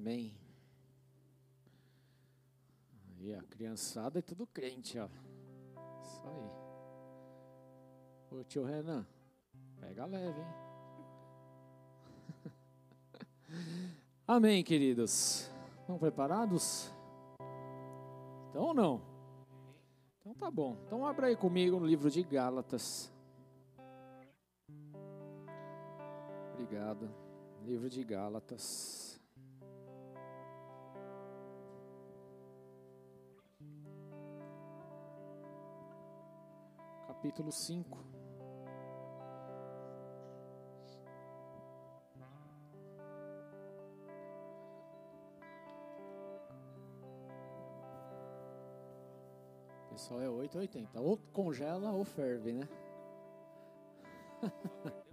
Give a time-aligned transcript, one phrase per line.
[0.00, 0.34] Amém.
[3.18, 5.06] Aí, a criançada é tudo crente, ó.
[6.02, 6.50] Isso aí.
[8.30, 9.06] Ô tio Renan,
[9.78, 10.54] pega leve, hein?
[14.26, 15.50] Amém, queridos.
[15.80, 16.90] Estão preparados?
[18.48, 19.02] Então ou não?
[20.18, 20.78] Então tá bom.
[20.86, 23.12] Então abra aí comigo no livro de Gálatas.
[26.54, 27.14] Obrigado.
[27.66, 29.09] Livro de Gálatas.
[37.20, 37.98] Capítulo 5.
[49.90, 50.88] Pessoal, é 8,80.
[50.96, 52.66] Ou congela ou ferve, né?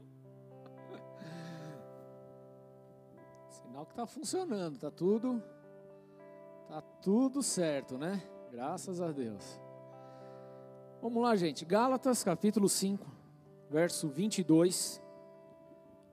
[3.50, 5.44] Sinal que está funcionando, tá tudo
[6.70, 8.24] tá tudo certo, né?
[8.50, 9.67] Graças a Deus.
[11.00, 11.64] Vamos lá, gente.
[11.64, 13.06] Gálatas, capítulo 5,
[13.70, 15.00] verso 22.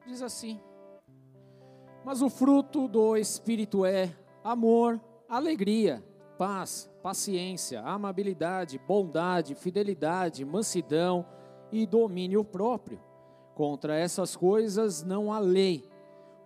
[0.06, 0.60] Diz assim:
[2.04, 6.04] Mas o fruto do Espírito é amor, alegria,
[6.36, 11.24] paz, paciência, amabilidade, bondade, fidelidade, mansidão
[11.72, 13.00] e domínio próprio.
[13.54, 15.88] Contra essas coisas não há lei.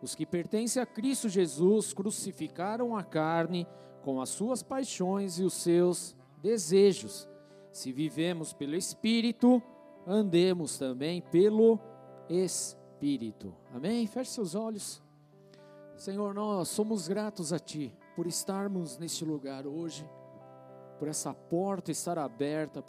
[0.00, 3.66] Os que pertencem a Cristo Jesus crucificaram a carne
[4.04, 7.28] com as suas paixões e os seus desejos.
[7.72, 9.62] Se vivemos pelo Espírito,
[10.06, 11.78] andemos também pelo
[12.28, 13.54] Espírito.
[13.72, 14.06] Amém?
[14.06, 15.02] Feche seus olhos.
[15.96, 20.08] Senhor, nós somos gratos a Ti por estarmos neste lugar hoje,
[20.98, 22.82] por essa porta estar aberta,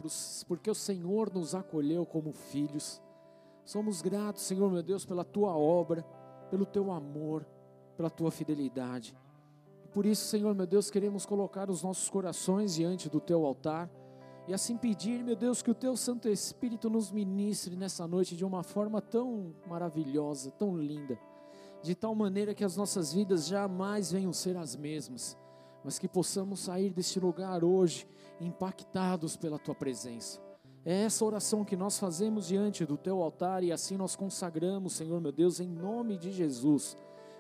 [0.48, 3.02] porque o Senhor nos acolheu como filhos.
[3.66, 6.04] Somos gratos, Senhor meu Deus, pela Tua obra,
[6.50, 7.46] pelo Teu amor,
[7.96, 9.16] pela Tua fidelidade.
[9.92, 13.90] Por isso, Senhor meu Deus, queremos colocar os nossos corações diante do Teu altar
[14.50, 18.44] e assim pedir, meu Deus, que o Teu Santo Espírito nos ministre nessa noite de
[18.44, 21.20] uma forma tão maravilhosa, tão linda,
[21.84, 25.38] de tal maneira que as nossas vidas jamais venham ser as mesmas,
[25.84, 28.08] mas que possamos sair deste lugar hoje
[28.42, 30.42] impactados pela Tua presença.
[30.84, 35.22] É essa oração que nós fazemos diante do Teu altar e assim nós consagramos, Senhor
[35.22, 36.98] meu Deus, em nome de Jesus.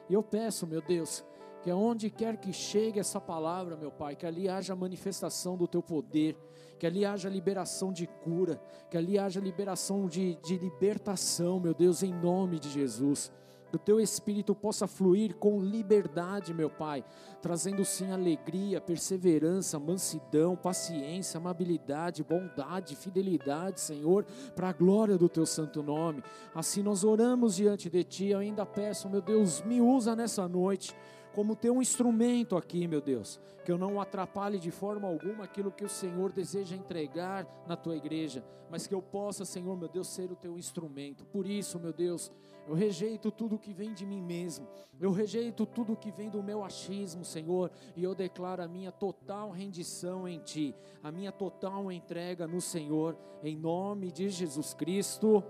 [0.07, 1.25] E eu peço, meu Deus,
[1.61, 5.81] que aonde quer que chegue essa palavra, meu Pai, que ali haja manifestação do Teu
[5.81, 6.37] poder,
[6.79, 8.59] que ali haja liberação de cura,
[8.89, 13.31] que ali haja liberação de, de libertação, meu Deus, em nome de Jesus.
[13.69, 17.05] Que o teu espírito possa fluir com liberdade, meu Pai,
[17.39, 24.25] trazendo sim alegria, perseverança, mansidão, paciência, amabilidade, bondade, fidelidade, Senhor,
[24.55, 26.23] para a glória do teu santo nome.
[26.55, 28.27] Assim nós oramos diante de ti.
[28.29, 30.95] Eu ainda peço, meu Deus, me usa nessa noite
[31.33, 35.71] como ter um instrumento aqui, meu Deus, que eu não atrapalhe de forma alguma aquilo
[35.71, 40.07] que o Senhor deseja entregar na tua igreja, mas que eu possa, Senhor, meu Deus,
[40.07, 41.25] ser o teu instrumento.
[41.25, 42.31] Por isso, meu Deus,
[42.67, 44.67] eu rejeito tudo que vem de mim mesmo,
[44.99, 49.49] eu rejeito tudo que vem do meu achismo, Senhor, e eu declaro a minha total
[49.49, 55.43] rendição em Ti, a minha total entrega no Senhor, em nome de Jesus Cristo.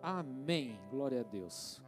[0.00, 0.78] Amém.
[0.90, 1.83] Glória a Deus.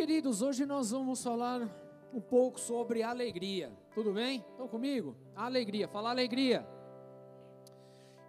[0.00, 1.60] Queridos, hoje nós vamos falar
[2.10, 3.70] um pouco sobre alegria.
[3.94, 4.42] Tudo bem?
[4.50, 5.14] Estão comigo?
[5.36, 6.66] Alegria, falar alegria.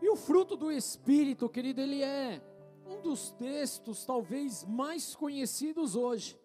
[0.02, 2.42] E o fruto do Espírito, querido, ele é
[2.86, 6.38] um dos textos talvez mais conhecidos hoje.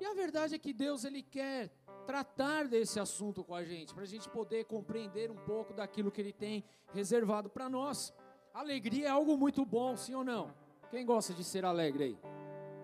[0.00, 1.68] E a verdade é que Deus ele quer
[2.06, 6.22] tratar desse assunto com a gente, para a gente poder compreender um pouco daquilo que
[6.22, 6.64] Ele tem
[6.94, 8.14] reservado para nós.
[8.54, 10.54] Alegria é algo muito bom, sim ou não?
[10.90, 12.39] Quem gosta de ser alegre aí?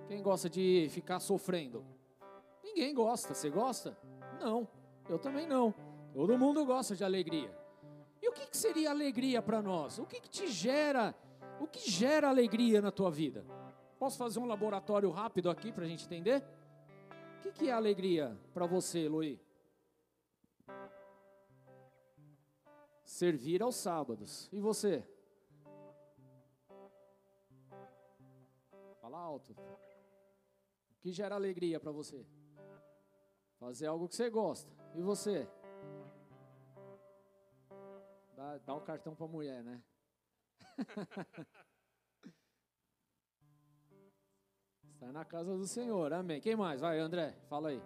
[0.06, 1.84] Quem gosta de ficar sofrendo?
[2.62, 3.34] Ninguém gosta.
[3.34, 3.96] Você gosta?
[4.40, 4.68] Não.
[5.08, 5.74] Eu também não.
[6.14, 7.56] Todo mundo gosta de alegria.
[8.22, 9.98] E o que, que seria alegria para nós?
[9.98, 11.14] O que, que te gera?
[11.60, 13.44] O que gera alegria na tua vida?
[13.98, 16.44] Posso fazer um laboratório rápido aqui para a gente entender?
[17.38, 19.40] O que, que é alegria para você, Luí?
[23.04, 24.48] Servir aos sábados.
[24.52, 25.02] E você?
[29.00, 29.54] Fala alto
[31.06, 32.26] que gera alegria para você?
[33.60, 34.68] Fazer algo que você gosta.
[34.92, 35.48] E você?
[38.34, 39.80] Dá, dá o cartão para a mulher, né?
[44.94, 46.40] Está na casa do Senhor, amém.
[46.40, 46.80] Quem mais?
[46.80, 47.80] Vai, André, fala aí.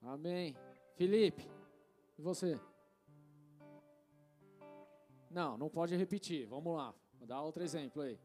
[0.00, 0.56] Amém.
[0.94, 1.46] Felipe,
[2.18, 2.58] e você?
[5.30, 6.46] Não, não pode repetir.
[6.46, 6.94] Vamos lá.
[7.18, 8.18] Vou dar outro exemplo aí.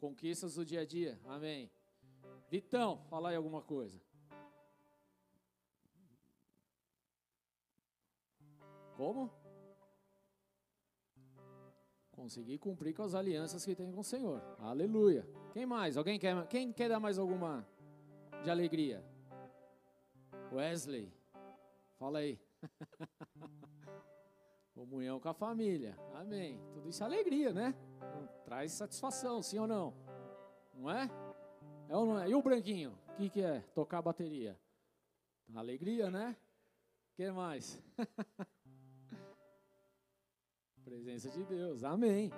[0.00, 1.20] Conquistas do dia a dia.
[1.26, 1.70] Amém.
[2.50, 4.00] Vitão, fala aí alguma coisa.
[8.96, 9.30] Como?
[12.10, 14.42] Conseguir cumprir com as alianças que tem com o Senhor.
[14.58, 15.28] Aleluia.
[15.52, 15.96] Quem mais?
[15.96, 16.46] Alguém quer?
[16.48, 17.66] Quem quer dar mais alguma
[18.42, 19.04] de alegria?
[20.50, 21.12] Wesley.
[21.98, 22.40] Fala aí.
[24.74, 25.96] Comunhão com a família.
[26.14, 26.60] Amém.
[26.72, 27.74] Tudo isso é alegria, né?
[28.44, 29.94] Traz satisfação, sim ou não?
[30.74, 31.10] Não é?
[31.88, 32.28] É ou não é?
[32.28, 32.98] E o branquinho?
[33.08, 33.60] O que, que é?
[33.74, 34.58] Tocar bateria.
[35.54, 36.36] Alegria, né?
[37.12, 37.82] O que mais?
[40.84, 42.32] Presença de Deus, amém.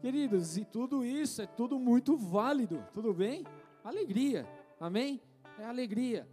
[0.00, 3.44] Queridos, e tudo isso é tudo muito válido, tudo bem?
[3.82, 4.46] Alegria,
[4.78, 5.22] amém?
[5.58, 6.28] É alegria.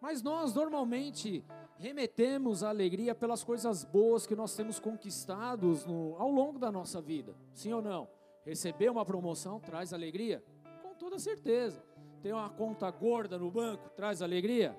[0.00, 1.44] Mas nós normalmente
[1.78, 7.00] remetemos a alegria pelas coisas boas que nós temos conquistados no, ao longo da nossa
[7.00, 8.08] vida, sim ou não?
[8.44, 10.42] Receber uma promoção traz alegria?
[10.82, 11.82] Com toda certeza.
[12.20, 14.76] Ter uma conta gorda no banco traz alegria?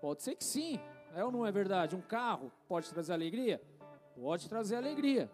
[0.00, 0.80] Pode ser que sim,
[1.14, 1.94] é ou não é verdade?
[1.94, 3.62] Um carro pode trazer alegria?
[4.14, 5.30] Pode trazer alegria.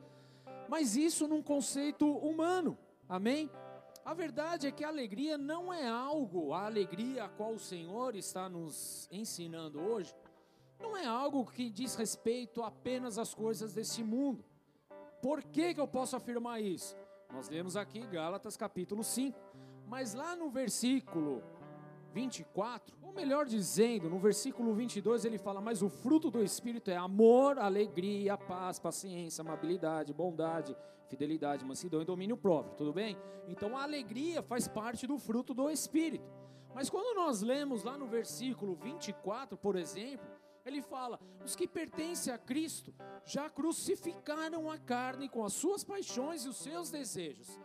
[0.68, 2.76] Mas isso num conceito humano.
[3.08, 3.50] Amém?
[4.04, 8.14] A verdade é que a alegria não é algo, a alegria a qual o Senhor
[8.14, 10.14] está nos ensinando hoje,
[10.84, 14.44] não é algo que diz respeito apenas às coisas desse mundo.
[15.22, 16.94] Por que, que eu posso afirmar isso?
[17.32, 19.38] Nós lemos aqui Gálatas capítulo 5,
[19.86, 21.42] mas lá no versículo
[22.12, 26.96] 24, ou melhor dizendo, no versículo 22 ele fala: Mas o fruto do Espírito é
[26.96, 30.76] amor, alegria, paz, paciência, amabilidade, bondade,
[31.08, 33.16] fidelidade, mansidão e domínio próprio, tudo bem?
[33.48, 36.30] Então a alegria faz parte do fruto do Espírito.
[36.74, 40.33] Mas quando nós lemos lá no versículo 24, por exemplo,
[40.64, 42.94] ele fala: Os que pertencem a Cristo
[43.24, 47.58] já crucificaram a carne com as suas paixões e os seus desejos.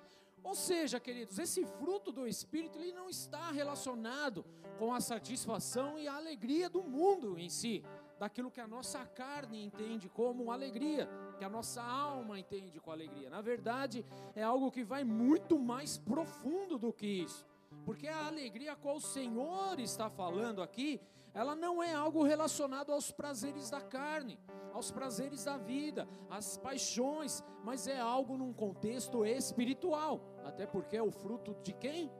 [0.43, 4.45] Ou seja, queridos, esse fruto do Espírito ele não está relacionado
[4.77, 7.83] com a satisfação e a alegria do mundo em si,
[8.17, 13.29] daquilo que a nossa carne entende como alegria, que a nossa alma entende com alegria.
[13.29, 17.45] Na verdade, é algo que vai muito mais profundo do que isso.
[17.85, 21.01] Porque a alegria a qual o Senhor está falando aqui,
[21.33, 24.39] ela não é algo relacionado aos prazeres da carne,
[24.73, 30.21] aos prazeres da vida, às paixões, mas é algo num contexto espiritual.
[30.43, 32.11] Até porque é o fruto de quem?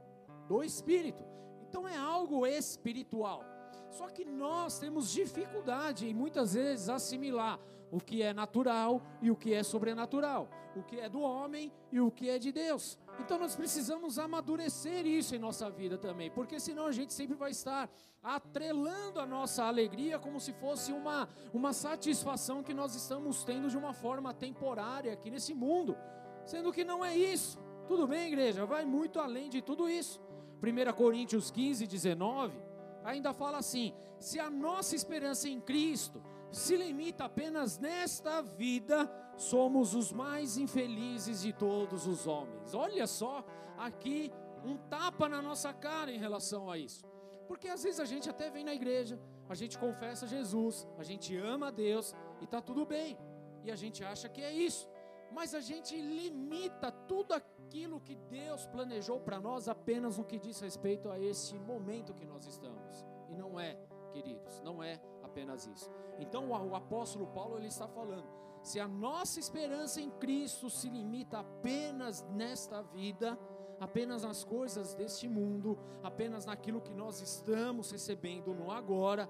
[0.47, 1.23] Do Espírito.
[1.67, 3.43] Então é algo espiritual.
[3.91, 7.59] Só que nós temos dificuldade em muitas vezes assimilar
[7.91, 11.99] o que é natural e o que é sobrenatural, o que é do homem e
[11.99, 12.97] o que é de Deus.
[13.19, 17.51] Então nós precisamos amadurecer isso em nossa vida também, porque senão a gente sempre vai
[17.51, 17.89] estar
[18.21, 23.77] atrelando a nossa alegria como se fosse uma, uma satisfação que nós estamos tendo de
[23.77, 25.97] uma forma temporária aqui nesse mundo,
[26.45, 27.57] sendo que não é isso.
[27.87, 28.65] Tudo bem, igreja?
[28.65, 30.21] Vai muito além de tudo isso.
[30.61, 32.61] 1 Coríntios 15, 19,
[33.03, 36.21] ainda fala assim: se a nossa esperança em Cristo
[36.51, 42.73] se limita apenas nesta vida, somos os mais infelizes de todos os homens.
[42.73, 43.45] Olha só
[43.77, 44.31] aqui
[44.63, 47.05] um tapa na nossa cara em relação a isso.
[47.47, 51.35] Porque às vezes a gente até vem na igreja, a gente confessa Jesus, a gente
[51.35, 53.17] ama a Deus e está tudo bem.
[53.63, 54.87] E a gente acha que é isso.
[55.31, 60.59] Mas a gente limita tudo aquilo que Deus planejou para nós apenas no que diz
[60.59, 63.05] respeito a esse momento que nós estamos.
[63.29, 63.77] E não é,
[64.11, 64.99] queridos, não é
[65.39, 65.89] apenas isso.
[66.19, 68.27] Então o apóstolo Paulo ele está falando:
[68.61, 73.39] se a nossa esperança em Cristo se limita apenas nesta vida,
[73.79, 79.27] apenas nas coisas deste mundo, apenas naquilo que nós estamos recebendo no agora,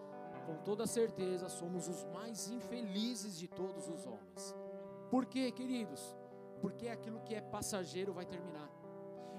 [0.48, 4.56] com toda certeza somos os mais infelizes de todos os homens.
[5.12, 6.18] Por quê, queridos?
[6.60, 8.70] Porque aquilo que é passageiro vai terminar.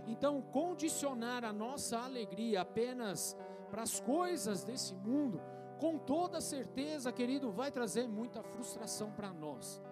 [0.06, 3.36] Então, condicionar a nossa alegria apenas
[3.70, 5.40] para as coisas desse mundo
[5.80, 9.82] com toda certeza, querido, vai trazer muita frustração para nós.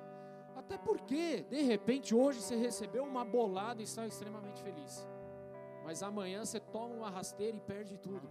[0.54, 5.08] Até porque, de repente, hoje você recebeu uma bolada e está extremamente feliz.
[5.82, 8.28] Mas amanhã você toma uma rasteira e perde tudo.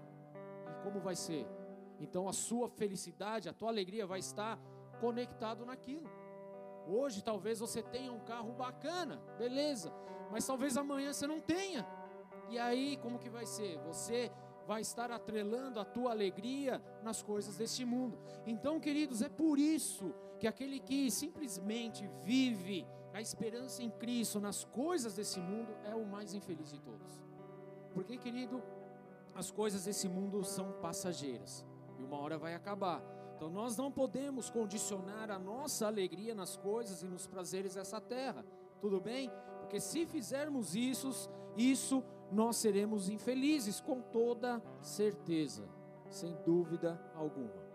[0.69, 1.47] E como vai ser?
[1.99, 4.59] Então a sua felicidade, a tua alegria vai estar
[4.99, 6.07] conectado naquilo.
[6.87, 9.91] Hoje talvez você tenha um carro bacana, beleza,
[10.29, 11.87] mas talvez amanhã você não tenha.
[12.49, 13.79] E aí, como que vai ser?
[13.79, 14.31] Você
[14.67, 18.19] vai estar atrelando a tua alegria nas coisas deste mundo.
[18.45, 24.65] Então, queridos, é por isso que aquele que simplesmente vive a esperança em Cristo nas
[24.65, 27.23] coisas desse mundo é o mais infeliz de todos.
[27.93, 28.61] Porque, querido,
[29.33, 31.65] as coisas desse mundo são passageiras
[31.97, 33.01] e uma hora vai acabar.
[33.35, 38.43] Então nós não podemos condicionar a nossa alegria nas coisas e nos prazeres dessa terra.
[38.81, 39.31] Tudo bem?
[39.59, 41.11] Porque se fizermos isso,
[41.55, 45.67] isso nós seremos infelizes com toda certeza,
[46.09, 47.67] sem dúvida alguma.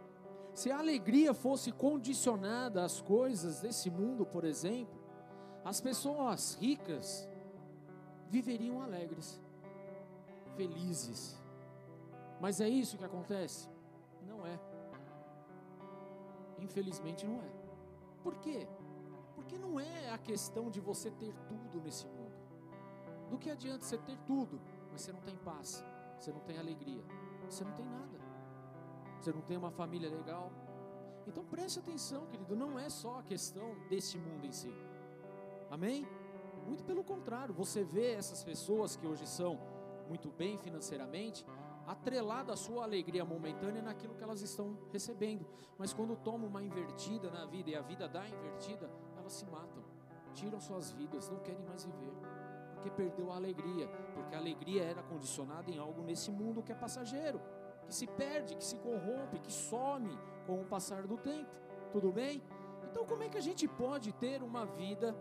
[0.54, 5.00] Se a alegria fosse condicionada às coisas desse mundo, por exemplo,
[5.64, 7.28] as pessoas ricas
[8.28, 9.40] viveriam alegres,
[10.56, 11.40] felizes.
[12.40, 13.68] Mas é isso que acontece?
[14.26, 14.58] Não é.
[16.58, 17.50] Infelizmente não é.
[18.22, 18.68] Por quê?
[19.34, 22.21] Porque não é a questão de você ter tudo nesse mundo.
[23.32, 24.60] Do que adianta você ter tudo,
[24.90, 25.82] mas você não tem paz,
[26.18, 27.02] você não tem alegria,
[27.48, 28.18] você não tem nada.
[29.18, 30.52] Você não tem uma família legal.
[31.26, 34.74] Então preste atenção, querido, não é só a questão desse mundo em si.
[35.70, 36.06] Amém?
[36.66, 39.58] Muito pelo contrário, você vê essas pessoas que hoje são
[40.08, 41.46] muito bem financeiramente,
[41.86, 45.46] atrelada a sua alegria momentânea naquilo que elas estão recebendo.
[45.78, 49.82] Mas quando tomam uma invertida na vida e a vida dá invertida, elas se matam,
[50.34, 52.31] tiram suas vidas, não querem mais viver.
[52.82, 56.74] Porque perdeu a alegria, porque a alegria era condicionada em algo nesse mundo que é
[56.74, 57.40] passageiro,
[57.86, 61.48] que se perde, que se corrompe, que some com o passar do tempo.
[61.92, 62.42] Tudo bem?
[62.90, 65.14] Então, como é que a gente pode ter uma vida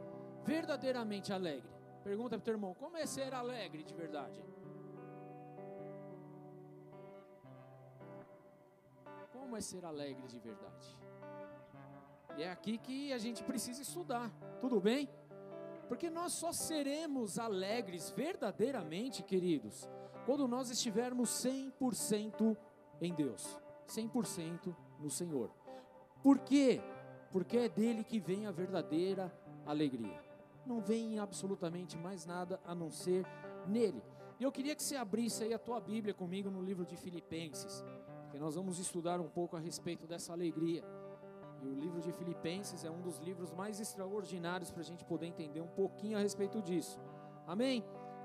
[0.44, 1.70] verdadeiramente alegre?
[2.04, 4.44] Pergunta para o teu irmão: como é ser alegre de verdade?
[9.52, 10.98] como é ser alegre de verdade.
[12.38, 15.10] E é aqui que a gente precisa estudar, tudo bem?
[15.92, 19.90] Porque nós só seremos alegres verdadeiramente, queridos,
[20.26, 22.56] quando nós estivermos 100%
[23.02, 25.52] em Deus, 100% no Senhor.
[26.24, 26.80] Por quê?
[27.30, 30.18] Porque é dele que vem a verdadeira alegria.
[30.66, 33.26] Não vem absolutamente mais nada a não ser
[33.68, 34.02] nele.
[34.40, 37.84] E eu queria que você abrisse aí a tua Bíblia comigo no livro de Filipenses
[38.32, 40.86] que nós vamos estudar um pouco a respeito dessa alegria.
[41.62, 45.28] E o livro de Filipenses é um dos livros mais extraordinários para a gente poder
[45.28, 47.00] entender um pouquinho a respeito disso.
[47.46, 47.84] Amém?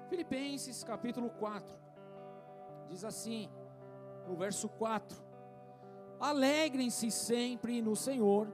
[0.08, 1.86] Filipenses capítulo 4
[2.88, 3.50] diz assim,
[4.26, 5.16] no verso 4:
[6.18, 8.48] Alegrem-se sempre no Senhor.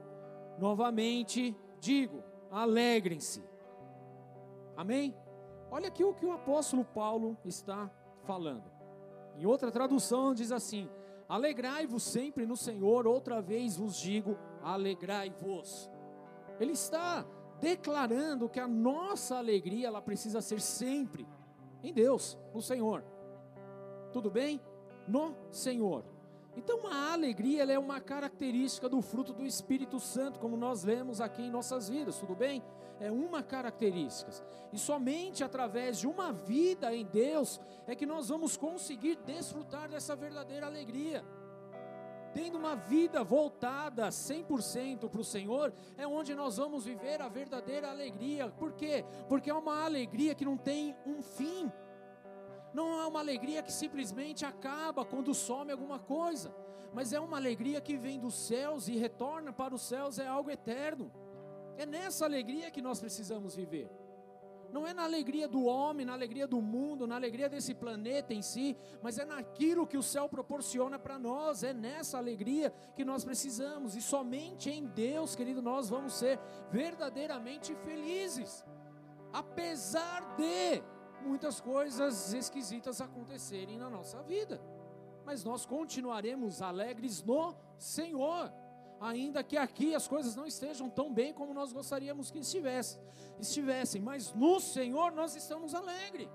[0.59, 3.43] Novamente digo, alegrem-se.
[4.75, 5.15] Amém?
[5.71, 7.89] Olha aqui o que o apóstolo Paulo está
[8.23, 8.69] falando.
[9.37, 10.89] Em outra tradução diz assim:
[11.27, 15.89] Alegrai-vos sempre no Senhor, outra vez vos digo, alegrai-vos.
[16.59, 17.25] Ele está
[17.59, 21.27] declarando que a nossa alegria ela precisa ser sempre
[21.81, 23.03] em Deus, no Senhor.
[24.11, 24.61] Tudo bem?
[25.07, 26.05] No Senhor.
[26.55, 31.41] Então a alegria é uma característica do fruto do Espírito Santo, como nós vemos aqui
[31.41, 32.63] em nossas vidas, tudo bem?
[32.99, 34.31] É uma característica.
[34.71, 40.15] E somente através de uma vida em Deus é que nós vamos conseguir desfrutar dessa
[40.15, 41.25] verdadeira alegria.
[42.33, 47.89] Tendo uma vida voltada 100% para o Senhor, é onde nós vamos viver a verdadeira
[47.89, 48.49] alegria.
[48.49, 49.05] Por quê?
[49.29, 51.71] Porque é uma alegria que não tem um fim
[52.73, 56.53] não é uma alegria que simplesmente acaba quando some alguma coisa,
[56.91, 60.49] mas é uma alegria que vem dos céus e retorna para os céus, é algo
[60.49, 61.11] eterno.
[61.77, 63.89] É nessa alegria que nós precisamos viver.
[64.73, 68.41] Não é na alegria do homem, na alegria do mundo, na alegria desse planeta em
[68.41, 73.23] si, mas é naquilo que o céu proporciona para nós, é nessa alegria que nós
[73.23, 76.39] precisamos, e somente em Deus, querido, nós vamos ser
[76.71, 78.65] verdadeiramente felizes,
[79.31, 80.81] apesar de
[81.21, 84.59] muitas coisas esquisitas acontecerem na nossa vida,
[85.23, 88.51] mas nós continuaremos alegres no Senhor,
[89.03, 93.01] ainda que aqui as coisas não estejam tão bem como nós gostaríamos que estivessem,
[93.39, 96.29] estivessem, mas no Senhor nós estamos alegres,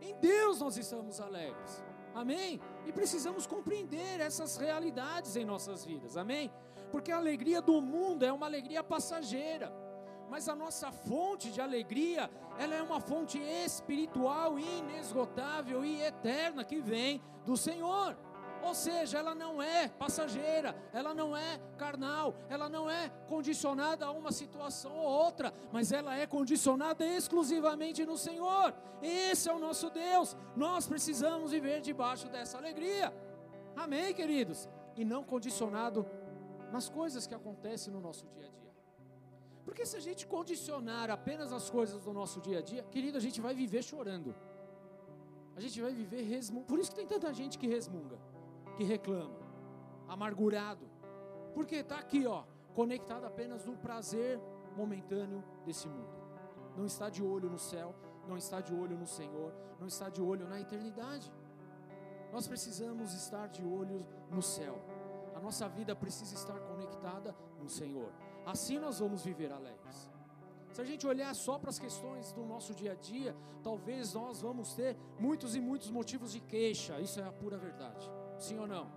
[0.00, 1.82] em Deus nós estamos alegres,
[2.14, 2.60] amém?
[2.86, 6.50] E precisamos compreender essas realidades em nossas vidas, amém?
[6.90, 9.72] Porque a alegria do mundo é uma alegria passageira
[10.28, 16.80] mas a nossa fonte de alegria, ela é uma fonte espiritual, inesgotável e eterna que
[16.80, 18.16] vem do Senhor.
[18.66, 24.10] Ou seja, ela não é passageira, ela não é carnal, ela não é condicionada a
[24.10, 28.74] uma situação ou outra, mas ela é condicionada exclusivamente no Senhor.
[29.00, 30.36] Esse é o nosso Deus.
[30.56, 33.14] Nós precisamos viver debaixo dessa alegria.
[33.76, 34.68] Amém, queridos?
[34.96, 36.04] E não condicionado
[36.72, 38.74] nas coisas que acontecem no nosso dia a dia.
[39.64, 43.20] Porque se a gente condicionar apenas as coisas do nosso dia a dia, querido, a
[43.20, 44.34] gente vai viver chorando.
[45.54, 46.66] A gente vai viver resmungando.
[46.66, 48.18] Por isso que tem tanta gente que resmunga,
[48.76, 49.38] que reclama,
[50.06, 50.86] amargurado.
[51.54, 54.40] Porque está aqui, ó, conectado apenas no prazer
[54.76, 56.14] momentâneo desse mundo.
[56.76, 57.94] Não está de olho no céu,
[58.28, 61.32] não está de olho no Senhor, não está de olho na eternidade.
[62.30, 64.78] Nós precisamos estar de olho no céu.
[65.34, 68.12] A nossa vida precisa estar conectada no Senhor.
[68.44, 70.10] Assim nós vamos viver alegres.
[70.72, 74.42] Se a gente olhar só para as questões do nosso dia a dia, talvez nós
[74.42, 77.00] vamos ter muitos e muitos motivos de queixa.
[77.00, 78.10] Isso é a pura verdade.
[78.38, 78.90] Sim ou não?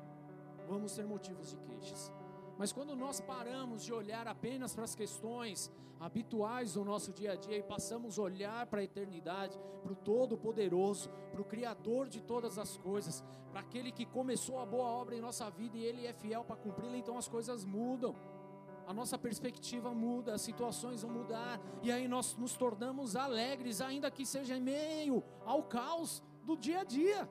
[0.68, 2.12] Vamos ter motivos de queixas.
[2.58, 7.36] Mas quando nós paramos de olhar apenas para as questões habituais do nosso dia a
[7.36, 12.22] dia e passamos a olhar para a eternidade, para o Todo-Poderoso, para o Criador de
[12.22, 16.06] todas as coisas, para aquele que começou a boa obra em nossa vida e ele
[16.06, 18.16] é fiel para cumpri-la, então as coisas mudam
[18.90, 24.10] a nossa perspectiva muda, as situações vão mudar, e aí nós nos tornamos alegres, ainda
[24.10, 27.30] que seja em meio ao caos do dia a dia.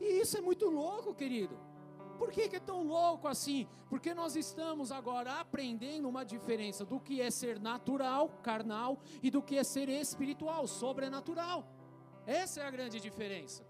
[0.00, 1.58] E isso é muito louco, querido.
[2.18, 3.68] Por que, que, é tão louco assim?
[3.88, 9.40] Porque nós estamos agora aprendendo uma diferença do que é ser natural, carnal, e do
[9.40, 11.64] que é ser espiritual, sobrenatural.
[12.26, 13.64] Essa é a grande diferença.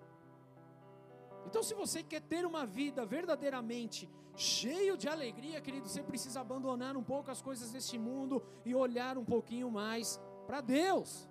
[1.46, 6.96] Então, se você quer ter uma vida verdadeiramente cheio de alegria, querido, você precisa abandonar
[6.96, 11.28] um pouco as coisas deste mundo e olhar um pouquinho mais para Deus.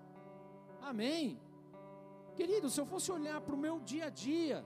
[0.82, 1.40] Amém.
[2.36, 4.64] Querido, se eu fosse olhar para o meu dia a dia,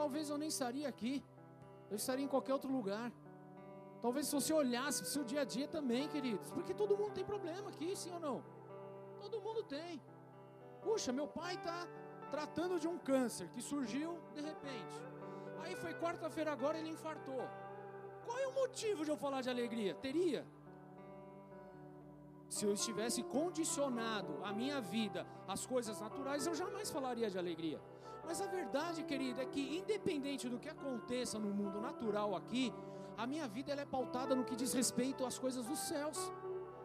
[0.00, 1.14] talvez eu nem estaria aqui.
[1.90, 3.08] Eu estaria em qualquer outro lugar.
[4.04, 7.12] Talvez se você olhasse para o seu dia a dia também, queridos, porque todo mundo
[7.18, 8.36] tem problema aqui, sim ou não?
[9.22, 10.00] Todo mundo tem.
[10.84, 11.78] Puxa, meu pai está
[12.34, 14.96] tratando de um câncer que surgiu de repente.
[15.62, 17.42] Aí foi quarta-feira agora ele infartou.
[18.24, 19.94] Qual é o motivo de eu falar de alegria?
[20.06, 20.42] Teria.
[22.56, 27.80] Se eu estivesse condicionado a minha vida às coisas naturais, eu jamais falaria de alegria.
[28.28, 32.74] Mas a verdade, querido, é que independente do que aconteça no mundo natural aqui,
[33.16, 36.30] a minha vida ela é pautada no que diz respeito às coisas dos céus.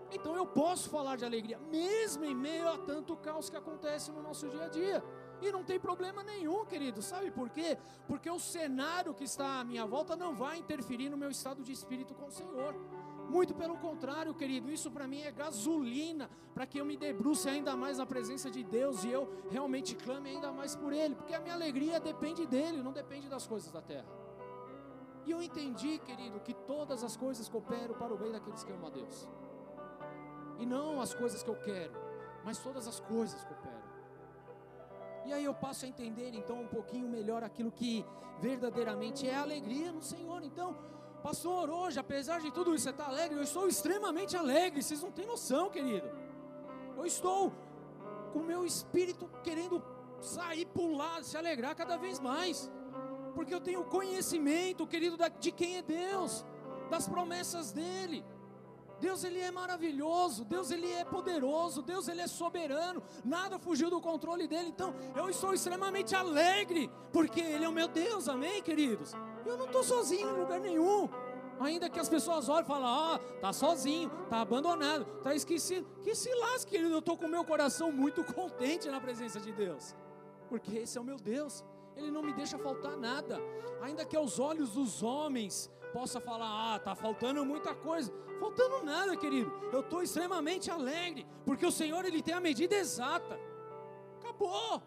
[0.10, 4.22] Então eu posso falar de alegria, mesmo em meio a tanto caos que acontece no
[4.22, 5.04] nosso dia a dia.
[5.42, 7.02] E não tem problema nenhum, querido.
[7.02, 7.78] Sabe por quê?
[8.08, 11.74] Porque o cenário que está à minha volta não vai interferir no meu estado de
[11.74, 12.74] espírito com o Senhor.
[13.30, 17.76] Muito pelo contrário, querido, isso para mim é gasolina para que eu me debruce ainda
[17.76, 21.39] mais na presença de Deus e eu realmente clame ainda mais por Ele, porque a
[21.39, 24.06] minha alegria depende dele, não depende das coisas da terra.
[25.26, 28.88] E eu entendi, querido, que todas as coisas cooperam para o bem daqueles que amam
[28.88, 29.28] a Deus,
[30.60, 31.93] e não as coisas que eu quero,
[32.43, 33.84] mas todas as coisas cooperam.
[35.26, 38.06] E aí eu passo a entender então um pouquinho melhor aquilo que
[38.39, 40.43] verdadeiramente é alegria no Senhor.
[40.43, 40.76] Então,
[41.24, 43.38] pastor, hoje, apesar de tudo isso, você está alegre?
[43.38, 46.08] Eu estou extremamente alegre, vocês não têm noção, querido.
[46.98, 47.54] Eu estou
[48.34, 49.82] com o meu espírito querendo
[50.20, 52.70] sair, pular, se alegrar cada vez mais.
[53.34, 56.46] Porque eu tenho conhecimento, querido, de quem é Deus,
[56.90, 58.24] das promessas dEle.
[59.00, 64.00] Deus ele é maravilhoso, Deus ele é poderoso, Deus ele é soberano, nada fugiu do
[64.00, 64.70] controle dele.
[64.70, 69.14] Então, eu estou extremamente alegre, porque ele é o meu Deus, amém, queridos?
[69.45, 71.10] Eu não estou sozinho em lugar nenhum.
[71.60, 75.88] Ainda que as pessoas olhem e falem, ah, tá sozinho, tá abandonado, tá esquecido.
[76.03, 79.51] Que se lasque, querido, eu estou com o meu coração muito contente na presença de
[79.51, 79.95] Deus.
[80.49, 81.63] Porque esse é o meu Deus.
[81.95, 83.39] Ele não me deixa faltar nada.
[83.82, 88.12] Ainda que aos olhos dos homens possa falar, ah, tá faltando muita coisa.
[88.39, 89.51] Faltando nada, querido.
[89.71, 93.39] Eu estou extremamente alegre, porque o Senhor ele tem a medida exata.
[94.19, 94.82] Acabou.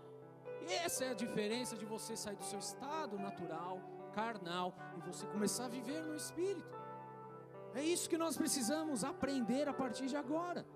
[0.69, 3.81] Essa é a diferença de você sair do seu estado natural,
[4.17, 6.75] carnal, e você começar a viver no Espírito.
[7.75, 10.67] É isso que nós precisamos aprender a partir de agora.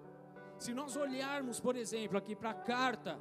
[0.59, 3.19] Se nós olharmos, por exemplo, aqui para a carta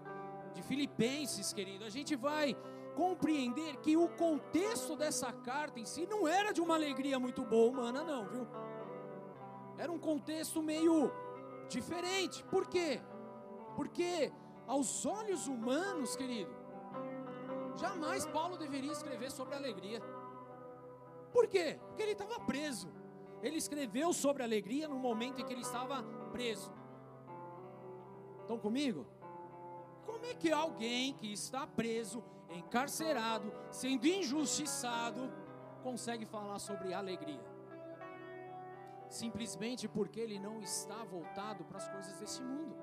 [0.54, 2.48] de Filipenses, querido, a gente vai
[2.96, 7.72] compreender que o contexto dessa carta em si não era de uma alegria muito boa
[7.72, 8.46] humana, não, viu?
[9.78, 11.10] Era um contexto meio
[11.70, 12.44] diferente.
[12.44, 13.02] Por quê?
[13.78, 14.34] Porque
[14.68, 16.54] aos olhos humanos, querido,
[17.80, 20.02] jamais Paulo deveria escrever sobre alegria.
[21.32, 21.80] Por quê?
[21.88, 22.90] Porque ele estava preso.
[23.42, 26.72] Ele escreveu sobre alegria no momento em que ele estava preso.
[28.42, 29.06] Estão comigo?
[30.06, 35.32] Como é que alguém que está preso encarcerado, sendo injustiçado,
[35.84, 37.48] consegue falar sobre alegria.
[39.10, 42.76] Simplesmente porque ele não está voltado para as coisas desse mundo,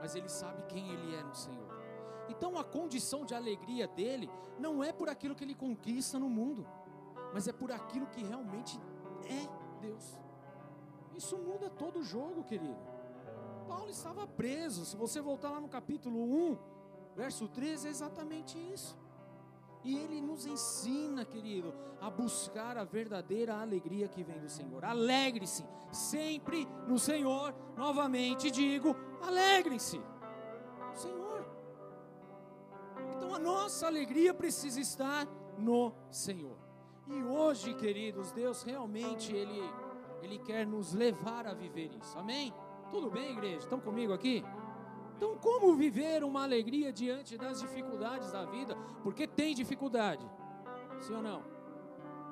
[0.00, 1.81] mas ele sabe quem ele é no Senhor.
[2.32, 6.66] Então a condição de alegria dele não é por aquilo que ele conquista no mundo,
[7.34, 8.80] mas é por aquilo que realmente
[9.38, 9.42] é
[9.80, 10.18] Deus.
[11.14, 12.82] Isso muda todo o jogo, querido.
[13.68, 14.84] Paulo estava preso.
[14.86, 16.18] Se você voltar lá no capítulo
[16.52, 16.58] 1,
[17.14, 18.96] verso 13, é exatamente isso.
[19.84, 24.84] E Ele nos ensina, querido, a buscar a verdadeira alegria que vem do Senhor.
[24.84, 27.54] Alegre-se sempre no Senhor.
[27.76, 30.00] Novamente digo: alegre-se.
[30.94, 31.21] Senhor.
[33.34, 35.26] A nossa alegria precisa estar
[35.58, 36.56] no Senhor.
[37.06, 39.62] E hoje, queridos, Deus realmente ele
[40.22, 42.16] ele quer nos levar a viver isso.
[42.16, 42.54] Amém?
[42.92, 43.58] Tudo bem, igreja?
[43.58, 44.44] Estão comigo aqui?
[45.16, 48.76] Então, como viver uma alegria diante das dificuldades da vida?
[49.02, 50.24] Porque tem dificuldade.
[51.00, 51.42] Sim ou não?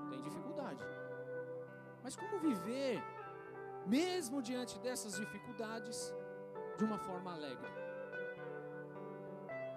[0.08, 0.84] Tem dificuldade.
[2.02, 3.02] Mas como viver,
[3.86, 6.14] mesmo diante dessas dificuldades,
[6.78, 7.79] de uma forma alegre?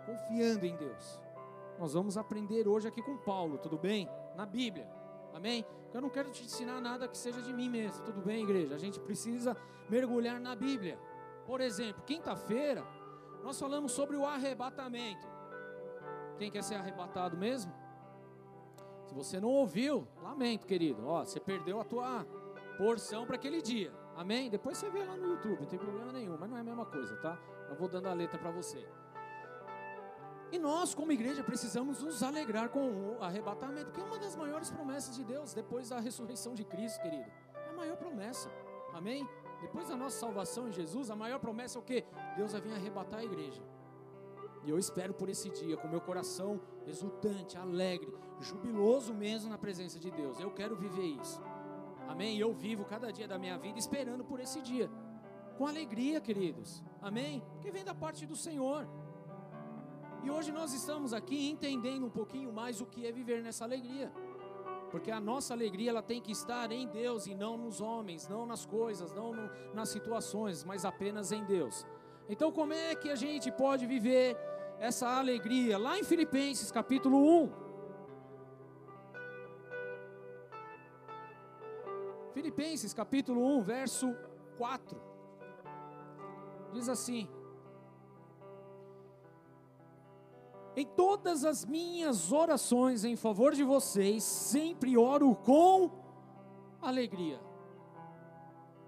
[0.05, 1.19] Confiando em Deus.
[1.79, 4.09] Nós vamos aprender hoje aqui com Paulo, tudo bem?
[4.35, 4.87] Na Bíblia.
[5.33, 5.65] Amém?
[5.93, 8.75] Eu não quero te ensinar nada que seja de mim mesmo, tudo bem, igreja?
[8.75, 9.55] A gente precisa
[9.89, 10.99] mergulhar na Bíblia.
[11.45, 12.83] Por exemplo, quinta-feira,
[13.43, 15.27] nós falamos sobre o arrebatamento.
[16.37, 17.71] Quem quer ser arrebatado mesmo?
[19.05, 21.05] Se você não ouviu, lamento, querido.
[21.05, 22.25] Ó, você perdeu a tua
[22.77, 23.93] porção para aquele dia.
[24.15, 24.49] Amém?
[24.49, 26.85] Depois você vê lá no YouTube, não tem problema nenhum, mas não é a mesma
[26.85, 27.37] coisa, tá?
[27.69, 28.87] Eu vou dando a letra para você.
[30.53, 34.69] E nós, como igreja, precisamos nos alegrar com o arrebatamento, que é uma das maiores
[34.69, 37.25] promessas de Deus, depois da ressurreição de Cristo, querido.
[37.55, 38.51] É a maior promessa.
[38.93, 39.27] Amém?
[39.61, 42.05] Depois da nossa salvação em Jesus, a maior promessa é o que?
[42.37, 43.63] Deus vai vir arrebatar a igreja.
[44.63, 49.97] E eu espero por esse dia, com meu coração exultante, alegre, jubiloso mesmo na presença
[49.97, 50.39] de Deus.
[50.39, 51.41] Eu quero viver isso.
[52.07, 52.37] Amém?
[52.37, 54.87] E eu vivo cada dia da minha vida esperando por esse dia.
[55.57, 56.83] Com alegria, queridos.
[57.01, 57.43] Amém?
[57.59, 58.87] Que vem da parte do Senhor.
[60.23, 64.09] E hoje nós estamos aqui entendendo um pouquinho mais o que é viver nessa alegria.
[64.89, 68.45] Porque a nossa alegria ela tem que estar em Deus e não nos homens, não
[68.45, 71.85] nas coisas, não no, nas situações, mas apenas em Deus.
[72.29, 74.37] Então, como é que a gente pode viver
[74.79, 75.77] essa alegria?
[75.77, 77.51] Lá em Filipenses capítulo 1.
[82.33, 84.15] Filipenses capítulo 1, verso
[84.57, 85.01] 4.
[86.71, 87.27] Diz assim:
[90.75, 95.91] Em todas as minhas orações em favor de vocês, sempre oro com
[96.81, 97.39] alegria.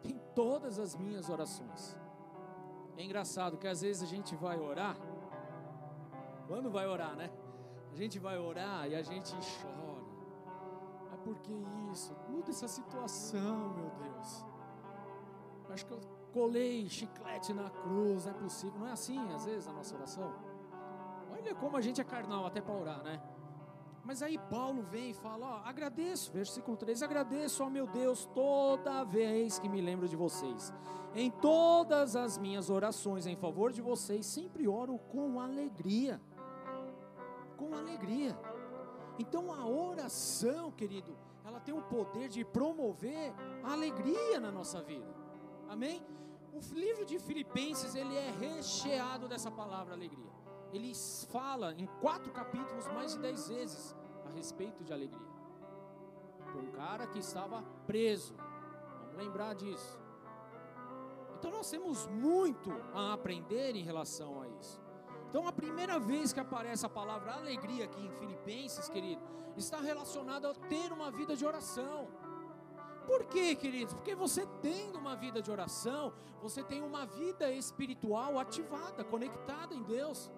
[0.03, 1.95] Em todas as minhas orações.
[2.97, 4.97] É engraçado que às vezes a gente vai orar.
[6.47, 7.29] Quando vai orar, né?
[7.91, 10.05] A gente vai orar e a gente chora.
[11.09, 11.53] Mas por que
[11.91, 12.15] isso?
[12.29, 14.45] Muda essa situação, meu Deus.
[15.69, 15.99] Acho que eu
[16.33, 18.79] colei chiclete na cruz, não é possível.
[18.79, 20.54] Não é assim, às vezes, a nossa oração.
[21.45, 23.21] Olha como a gente é carnal até para orar, né?
[24.03, 29.03] Mas aí Paulo vem e fala: ó, agradeço, versículo 3: agradeço ao meu Deus toda
[29.03, 30.73] vez que me lembro de vocês.
[31.13, 36.19] Em todas as minhas orações em favor de vocês, sempre oro com alegria.
[37.55, 38.35] Com alegria.
[39.19, 43.31] Então a oração, querido, ela tem o poder de promover
[43.63, 45.13] a alegria na nossa vida.
[45.69, 46.03] Amém?
[46.51, 50.44] O livro de Filipenses, ele é recheado dessa palavra alegria
[50.75, 50.93] ele
[51.31, 55.35] fala em quatro capítulos mais de dez vezes a respeito de alegria.
[56.55, 58.33] Um cara que estava preso.
[59.01, 59.99] Vamos lembrar disso.
[61.37, 64.81] Então nós temos muito a aprender em relação a isso.
[65.29, 69.21] Então a primeira vez que aparece a palavra alegria aqui em Filipenses, querido,
[69.57, 72.07] está relacionada a ter uma vida de oração.
[73.05, 73.93] Por quê, queridos?
[73.93, 79.83] Porque você tendo uma vida de oração, você tem uma vida espiritual ativada, conectada em
[79.83, 80.31] Deus.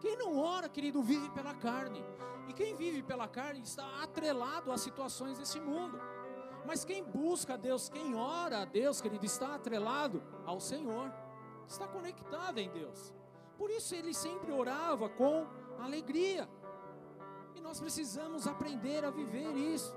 [0.00, 2.04] Quem não ora, querido, vive pela carne.
[2.48, 6.00] E quem vive pela carne está atrelado às situações desse mundo.
[6.66, 11.12] Mas quem busca a Deus, quem ora a Deus, querido, está atrelado ao Senhor.
[11.66, 13.12] Está conectado em Deus.
[13.56, 15.46] Por isso ele sempre orava com
[15.78, 16.48] alegria.
[17.54, 19.94] E nós precisamos aprender a viver isso.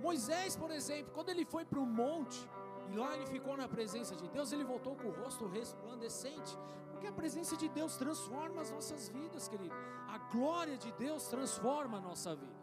[0.00, 2.48] Moisés, por exemplo, quando ele foi para o monte,
[2.90, 6.58] e lá ele ficou na presença de Deus, ele voltou com o rosto resplandecente,
[6.90, 9.74] porque a presença de Deus transforma as nossas vidas, querido.
[10.08, 12.60] A glória de Deus transforma a nossa vida.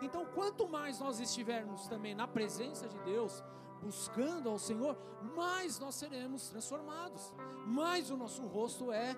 [0.00, 3.42] Então, quanto mais nós estivermos também na presença de Deus,
[3.82, 4.96] buscando ao Senhor,
[5.36, 7.32] mais nós seremos transformados,
[7.66, 9.14] mais o nosso rosto é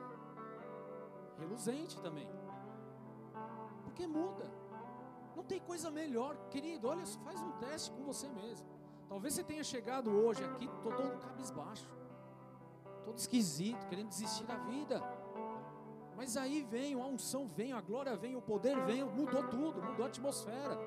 [1.39, 2.29] reluzente também.
[3.85, 4.51] Porque muda.
[5.37, 6.89] Não tem coisa melhor, querido.
[6.89, 8.67] Olha, faz um teste com você mesmo.
[9.11, 12.01] Talvez você tenha chegado hoje aqui todo cabisbaixo
[13.11, 15.03] todo esquisito, querendo desistir da vida.
[16.17, 20.05] Mas aí vem a unção, vem a glória, vem o poder, vem, mudou tudo, mudou
[20.05, 20.79] a atmosfera.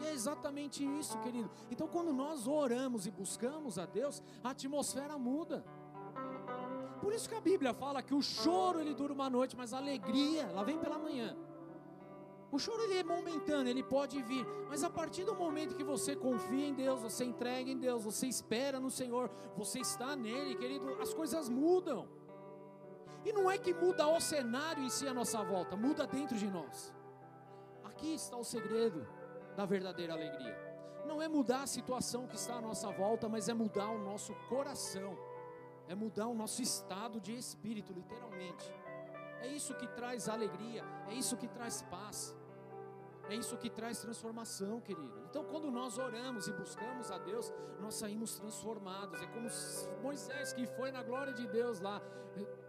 [0.00, 1.50] E é exatamente isso, querido.
[1.70, 5.64] Então, quando nós oramos e buscamos a Deus, a atmosfera muda.
[7.00, 9.78] Por isso que a Bíblia fala que o choro ele dura uma noite, mas a
[9.78, 11.36] alegria, ela vem pela manhã.
[12.56, 16.16] O choro ele é momentâneo, ele pode vir, mas a partir do momento que você
[16.16, 20.96] confia em Deus, você entrega em Deus, você espera no Senhor, você está nele, querido,
[20.98, 22.08] as coisas mudam.
[23.26, 26.46] E não é que muda o cenário em si à nossa volta, muda dentro de
[26.46, 26.94] nós.
[27.84, 29.06] Aqui está o segredo.
[29.54, 30.56] da verdadeira alegria.
[31.06, 34.34] Não é mudar a situação que está à nossa volta, mas é mudar o nosso
[34.48, 35.12] coração,
[35.88, 38.66] é mudar o nosso estado de espírito, literalmente.
[39.40, 42.34] É isso que traz alegria, é isso que traz paz.
[43.28, 45.20] É isso que traz transformação, querido.
[45.28, 49.20] Então, quando nós oramos e buscamos a Deus, nós saímos transformados.
[49.20, 49.48] É como
[50.02, 52.00] Moisés, que foi na glória de Deus lá,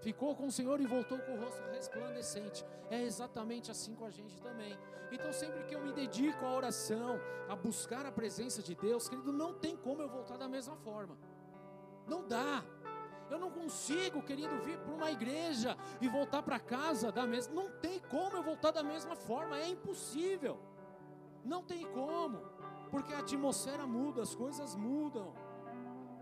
[0.01, 2.65] ficou com o Senhor e voltou com o rosto resplandecente.
[2.89, 4.77] É exatamente assim com a gente também.
[5.11, 9.31] Então, sempre que eu me dedico à oração, a buscar a presença de Deus, querido,
[9.31, 11.17] não tem como eu voltar da mesma forma.
[12.07, 12.63] Não dá.
[13.29, 17.53] Eu não consigo, querido, vir para uma igreja e voltar para casa da mesma.
[17.53, 20.59] Não tem como eu voltar da mesma forma, é impossível.
[21.43, 22.39] Não tem como,
[22.89, 25.33] porque a atmosfera muda, as coisas mudam.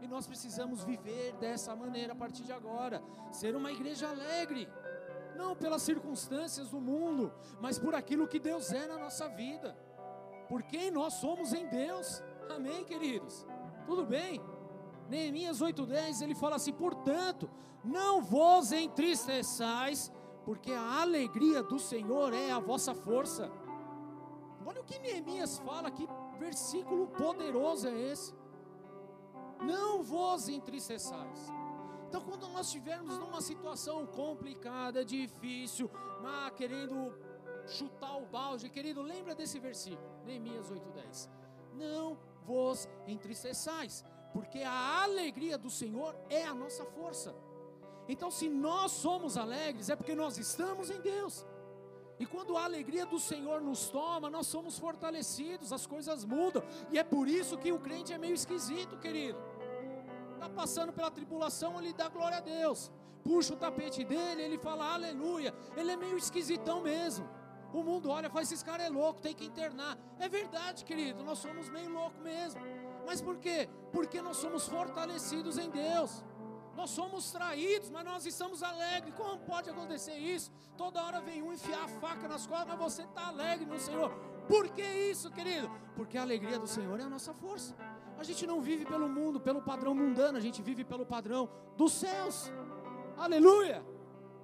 [0.02, 4.68] E nós precisamos viver dessa maneira a partir de agora, ser uma igreja alegre,
[5.36, 9.76] não pelas circunstâncias do mundo, mas por aquilo que Deus é na nossa vida,
[10.48, 12.22] por quem nós somos em Deus.
[12.50, 13.46] Amém, queridos?
[13.86, 14.42] Tudo bem?
[15.10, 17.50] Neemias 8,10 ele fala assim: portanto,
[17.84, 20.12] não vos entristeçais,
[20.44, 23.52] porque a alegria do Senhor é a vossa força.
[24.66, 26.08] Olha o que Neemias fala, que
[26.40, 28.34] versículo poderoso é esse.
[29.62, 31.52] Não vos entristeçais.
[32.08, 35.90] Então, quando nós estivermos numa situação complicada, difícil,
[36.56, 37.14] querendo
[37.68, 41.30] chutar o balde, querido, lembra desse versículo, Neemias 8,10.
[41.74, 44.04] Não vos entristeçais
[44.36, 47.34] porque a alegria do Senhor é a nossa força.
[48.06, 51.48] Então, se nós somos alegres, é porque nós estamos em Deus.
[52.20, 56.62] E quando a alegria do Senhor nos toma, nós somos fortalecidos, as coisas mudam.
[56.92, 59.40] E é por isso que o crente é meio esquisito, querido.
[60.34, 62.92] Está passando pela tribulação, ele dá glória a Deus.
[63.24, 65.56] Puxa o tapete dele, ele fala aleluia.
[65.78, 67.26] Ele é meio esquisitão mesmo.
[67.74, 69.98] O mundo olha fala: esse cara é louco, tem que internar.
[70.20, 72.62] É verdade, querido, nós somos meio louco mesmo.
[73.06, 73.70] Mas por quê?
[73.92, 76.24] Porque nós somos fortalecidos em Deus.
[76.76, 79.14] Nós somos traídos, mas nós estamos alegres.
[79.16, 80.52] Como pode acontecer isso?
[80.76, 84.12] Toda hora vem um enfiar a faca nas costas, mas você está alegre no Senhor.
[84.48, 85.72] Por que isso, querido?
[85.96, 87.76] Porque a alegria do Senhor é a nossa força.
[88.18, 91.94] A gente não vive pelo mundo, pelo padrão mundano, a gente vive pelo padrão dos
[91.94, 92.52] céus.
[93.18, 93.86] Aleluia!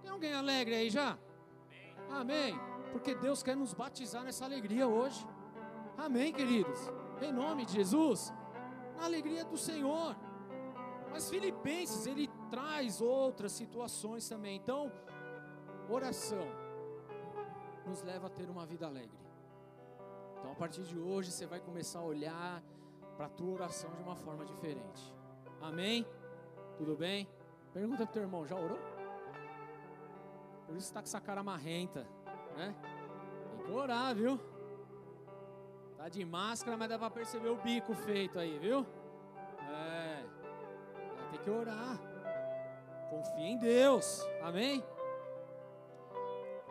[0.01, 1.17] Tem alguém alegre aí já?
[2.09, 2.57] Amém.
[2.91, 5.25] Porque Deus quer nos batizar nessa alegria hoje.
[5.97, 6.79] Amém, queridos.
[7.21, 8.33] Em nome de Jesus
[8.99, 10.15] a alegria do Senhor.
[11.11, 14.55] Mas Filipenses, ele traz outras situações também.
[14.55, 14.91] Então,
[15.89, 16.47] oração
[17.85, 19.19] nos leva a ter uma vida alegre.
[20.37, 22.63] Então, a partir de hoje, você vai começar a olhar
[23.17, 25.13] para a tua oração de uma forma diferente.
[25.61, 26.07] Amém?
[26.77, 27.27] Tudo bem?
[27.73, 28.79] Pergunta para o teu irmão, já orou?
[30.65, 32.07] Por isso está com essa cara marrenta,
[32.55, 32.75] né?
[33.51, 34.39] Tem que orar, viu?
[36.01, 38.83] Tá de máscara, mas dá para perceber o bico feito aí, viu?
[39.69, 40.25] É.
[41.29, 41.99] Tem que orar.
[43.07, 44.19] Confia em Deus.
[44.41, 44.83] Amém?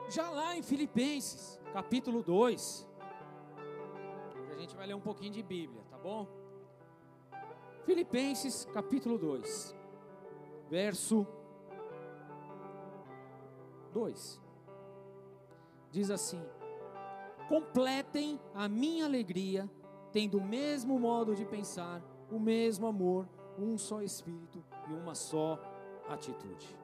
[0.08, 2.88] Já lá em Filipenses, capítulo 2.
[4.40, 6.26] Hoje a gente vai ler um pouquinho de Bíblia, tá bom?
[7.84, 9.76] Filipenses, capítulo 2.
[10.68, 11.24] Verso
[13.92, 14.40] 2.
[15.92, 16.44] Diz assim:
[17.50, 19.68] completem a minha alegria,
[20.12, 25.58] tendo o mesmo modo de pensar, o mesmo amor, um só espírito e uma só
[26.08, 26.78] atitude.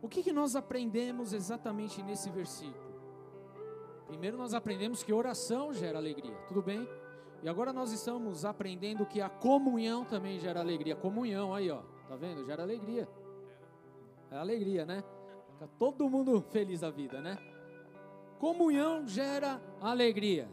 [0.00, 2.94] O que, que nós aprendemos exatamente nesse versículo?
[4.06, 6.88] Primeiro, nós aprendemos que oração gera alegria, tudo bem?
[7.42, 10.94] E agora nós estamos aprendendo que a comunhão também gera alegria.
[10.94, 12.44] Comunhão, aí ó, tá vendo?
[12.44, 13.08] Gera alegria.
[14.30, 15.02] É alegria, né?
[15.48, 17.49] Fica todo mundo feliz da vida, né?
[18.40, 20.48] Comunhão gera alegria.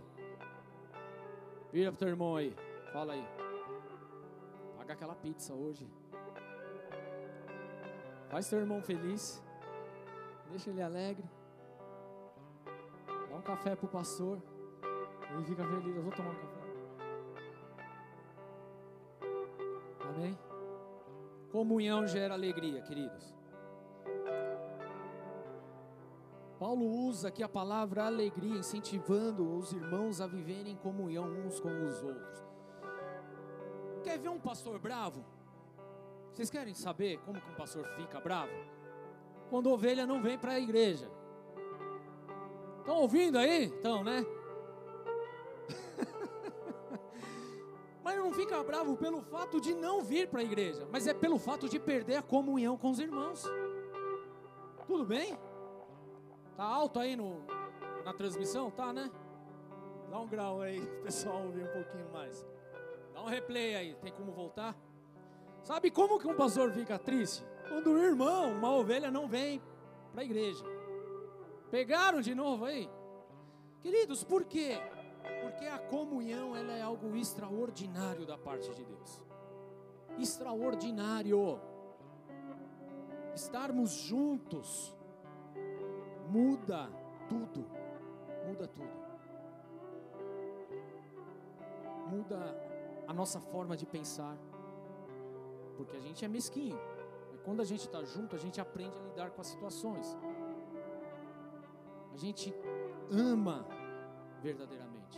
[1.72, 2.54] Vira pro teu irmão aí.
[2.92, 3.26] Fala aí.
[4.78, 5.88] Paga aquela pizza hoje.
[8.30, 9.42] Faz teu irmão feliz.
[10.50, 11.24] Deixa ele alegre.
[13.30, 14.38] Dá um café pro pastor.
[15.32, 15.96] Ele fica feliz.
[15.96, 16.58] Eu vou tomar um café.
[20.10, 20.38] Amém?
[21.54, 23.37] Comunhão gera alegria, queridos.
[26.60, 31.70] Paulo usa aqui a palavra alegria, incentivando os irmãos a viverem em comunhão uns com
[31.86, 32.44] os outros.
[34.04, 35.24] Quer ver um pastor bravo?
[36.34, 38.52] Vocês querem saber como que um pastor fica bravo?
[39.50, 41.10] Quando a ovelha não vem para a igreja.
[42.80, 43.66] Estão ouvindo aí?
[43.66, 44.26] Estão, né?
[48.04, 51.38] mas não fica bravo pelo fato de não vir para a igreja, mas é pelo
[51.38, 53.44] fato de perder a comunhão com os irmãos.
[54.88, 55.38] Tudo bem?
[56.58, 57.44] Tá alto aí no,
[58.04, 58.72] na transmissão?
[58.72, 59.12] Tá, né?
[60.10, 62.44] Dá um grau aí, pessoal ouvir um pouquinho mais.
[63.14, 64.76] Dá um replay aí, tem como voltar?
[65.62, 67.46] Sabe como que um pastor fica triste?
[67.68, 69.62] Quando o irmão, uma ovelha, não vem
[70.12, 70.66] para a igreja.
[71.70, 72.90] Pegaram de novo aí?
[73.82, 74.80] Queridos, por quê?
[75.44, 79.22] Porque a comunhão ela é algo extraordinário da parte de Deus.
[80.18, 81.62] Extraordinário.
[83.36, 84.97] Estarmos juntos
[86.30, 86.90] muda
[87.30, 87.66] tudo.
[88.48, 89.08] Muda tudo.
[92.10, 92.38] Muda
[93.08, 94.38] a nossa forma de pensar.
[95.76, 96.80] Porque a gente é mesquinho.
[97.44, 100.18] Quando a gente está junto, a gente aprende a lidar com as situações.
[102.14, 102.54] A gente
[103.10, 103.66] ama
[104.42, 105.18] verdadeiramente.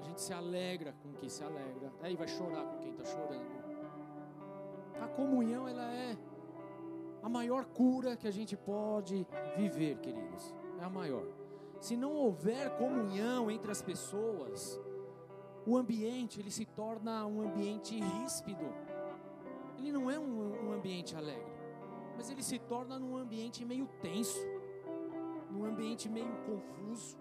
[0.00, 1.92] A gente se alegra com quem se alegra.
[2.02, 3.64] Aí vai chorar com quem está chorando.
[5.00, 6.16] A comunhão, ela é
[7.24, 10.54] a maior cura que a gente pode viver, queridos.
[10.78, 11.24] É a maior.
[11.80, 14.78] Se não houver comunhão entre as pessoas,
[15.66, 18.66] o ambiente ele se torna um ambiente ríspido.
[19.78, 21.50] Ele não é um, um ambiente alegre,
[22.14, 24.38] mas ele se torna um ambiente meio tenso,
[25.50, 27.16] num ambiente meio confuso.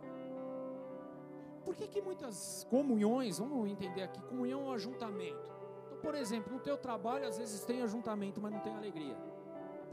[1.64, 5.50] Por que, que muitas comunhões, vamos entender aqui, comunhão é um ajuntamento.
[5.86, 9.18] Então, por exemplo, no teu trabalho às vezes tem ajuntamento, mas não tem alegria.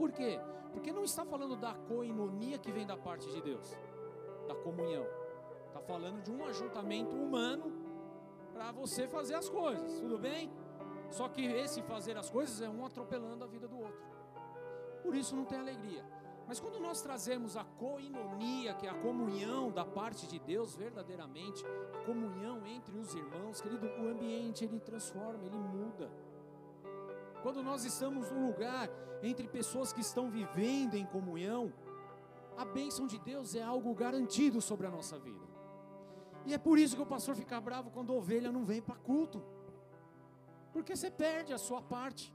[0.01, 0.39] Por quê?
[0.73, 3.77] Porque não está falando da coinonia que vem da parte de Deus
[4.47, 5.05] da comunhão.
[5.67, 7.71] Está falando de um ajuntamento humano
[8.51, 10.51] para você fazer as coisas, tudo bem?
[11.11, 14.01] Só que esse fazer as coisas é um atropelando a vida do outro.
[15.03, 16.03] Por isso não tem alegria.
[16.47, 21.63] Mas quando nós trazemos a coinonia, que é a comunhão da parte de Deus verdadeiramente,
[21.93, 26.11] a comunhão entre os irmãos, querido, o ambiente ele transforma, ele muda.
[27.41, 28.89] Quando nós estamos num lugar
[29.23, 31.73] entre pessoas que estão vivendo em comunhão,
[32.57, 35.45] a bênção de Deus é algo garantido sobre a nossa vida.
[36.45, 38.95] E é por isso que o pastor fica bravo quando a ovelha não vem para
[38.95, 39.43] culto.
[40.73, 42.33] Porque você perde a sua parte.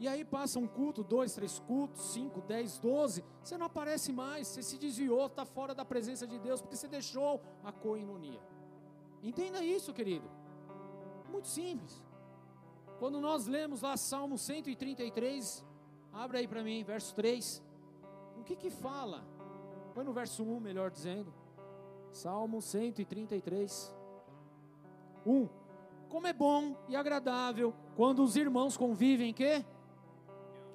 [0.00, 4.46] E aí passa um culto, dois, três cultos, cinco, dez, doze, você não aparece mais,
[4.46, 8.40] você se desviou, está fora da presença de Deus, porque você deixou a coinonia.
[9.22, 10.30] Entenda isso, querido.
[11.28, 12.00] Muito simples.
[12.98, 15.64] Quando nós lemos lá Salmo 133,
[16.12, 17.62] abre aí para mim, verso 3
[18.40, 19.24] o que que fala?
[19.94, 21.32] Põe no verso 1, melhor dizendo.
[22.12, 23.94] Salmo 133.
[25.26, 25.48] 1.
[26.08, 29.64] Como é bom e agradável quando os irmãos convivem que?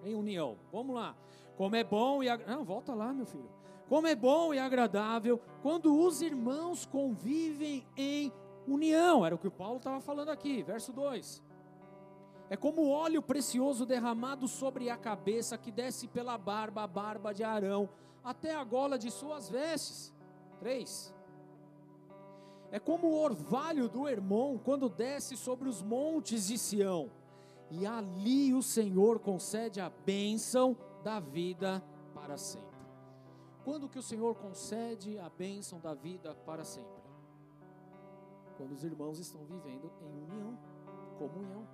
[0.03, 0.57] Em união.
[0.71, 1.15] Vamos lá.
[1.55, 2.57] Como é bom e agradável.
[2.57, 3.49] Não, volta lá, meu filho.
[3.87, 8.31] Como é bom e agradável quando os irmãos convivem em
[8.67, 9.25] união.
[9.25, 11.41] Era o que o Paulo estava falando aqui, verso 2.
[12.49, 17.43] É como óleo precioso derramado sobre a cabeça que desce pela barba, a barba de
[17.43, 17.89] Arão,
[18.23, 20.13] até a gola de suas vestes.
[20.59, 21.13] 3.
[22.71, 27.11] É como o orvalho do Hermon quando desce sobre os montes de Sião.
[27.69, 32.73] E ali o Senhor concede a bênção da vida para sempre.
[33.63, 37.03] Quando que o Senhor concede a bênção da vida para sempre?
[38.57, 40.57] Quando os irmãos estão vivendo em união,
[41.17, 41.67] comunhão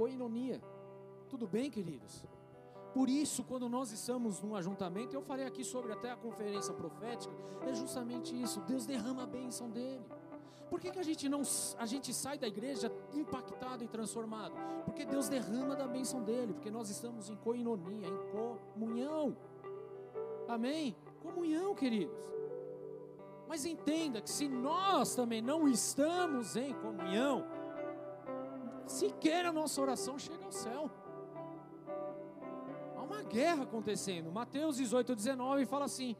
[0.00, 0.58] coinonia.
[1.28, 2.24] Tudo bem, queridos?
[2.94, 7.34] Por isso, quando nós estamos num ajuntamento, eu falei aqui sobre até a conferência profética,
[7.68, 10.02] é justamente isso, Deus derrama a bênção dele.
[10.70, 11.42] Por que, que a gente não
[11.76, 14.54] a gente sai da igreja impactado e transformado?
[14.86, 19.36] Porque Deus derrama da bênção dele, porque nós estamos em coinonia, em comunhão.
[20.48, 20.96] Amém?
[21.20, 22.24] Comunhão, queridos.
[23.46, 27.44] Mas entenda que se nós também não estamos em comunhão,
[28.90, 30.90] sequer a nossa oração chega ao céu.
[32.96, 34.32] Há uma guerra acontecendo.
[34.32, 36.16] Mateus 18, 19 fala assim: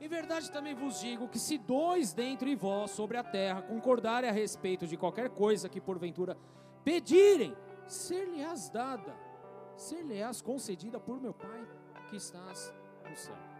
[0.00, 4.32] Em verdade também vos digo que se dois dentre vós sobre a terra concordarem a
[4.32, 6.36] respeito de qualquer coisa que porventura
[6.84, 9.14] pedirem, ser-lhe-ás dada,
[9.76, 11.66] ser-lhe-ás concedida por meu Pai
[12.08, 12.72] que estás
[13.08, 13.55] no céu.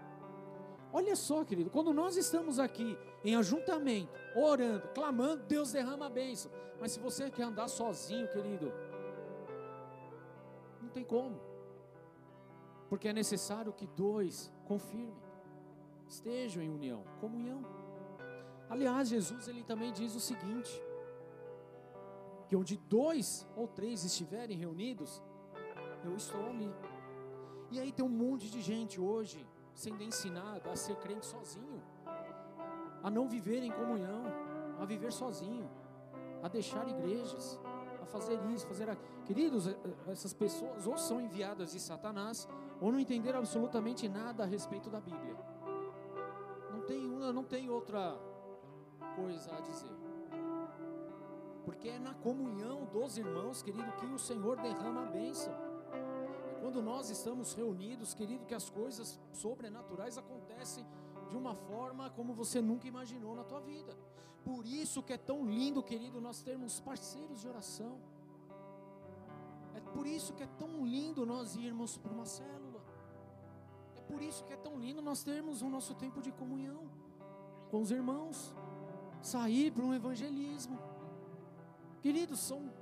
[0.99, 6.51] Olha só, querido, quando nós estamos aqui em ajuntamento, orando, clamando, Deus derrama a bênção.
[6.80, 8.72] Mas se você quer andar sozinho, querido,
[10.80, 11.38] não tem como.
[12.88, 15.22] Porque é necessário que dois confirmem,
[16.09, 17.62] estejam em união, comunhão.
[18.70, 20.82] Aliás, Jesus ele também diz o seguinte:
[22.49, 25.22] que onde dois ou três estiverem reunidos,
[26.03, 26.72] eu estou ali.
[27.70, 29.47] E aí tem um monte de gente hoje
[29.77, 31.81] sendo ensinada a ser crente sozinho,
[33.03, 34.24] a não viver em comunhão,
[34.81, 35.68] a viver sozinho
[36.43, 37.59] a deixar igrejas,
[38.01, 39.09] a fazer isso, fazer aquilo.
[39.24, 42.49] Queridos, eh, eh, essas pessoas ou são enviadas de Satanás,
[42.81, 45.37] ou não entenderam absolutamente nada a respeito da Bíblia.
[46.70, 48.16] Não tem, não tem outra
[49.16, 49.97] coisa a dizer.
[51.64, 55.53] Porque é na comunhão dos irmãos, querido, que o Senhor derrama a bênção.
[56.67, 60.85] Quando nós estamos reunidos, querido, que as coisas sobrenaturais acontecem
[61.31, 63.97] de uma forma como você nunca imaginou na tua vida.
[64.45, 68.01] Por isso que é tão lindo, querido, nós termos parceiros de oração.
[69.77, 72.83] É por isso que é tão lindo nós irmos para uma célula.
[73.95, 76.91] É por isso que é tão lindo nós termos o nosso tempo de comunhão
[77.71, 78.53] com os irmãos.
[79.23, 80.81] Sair para um evangelismo.
[82.03, 82.73] Queridos, são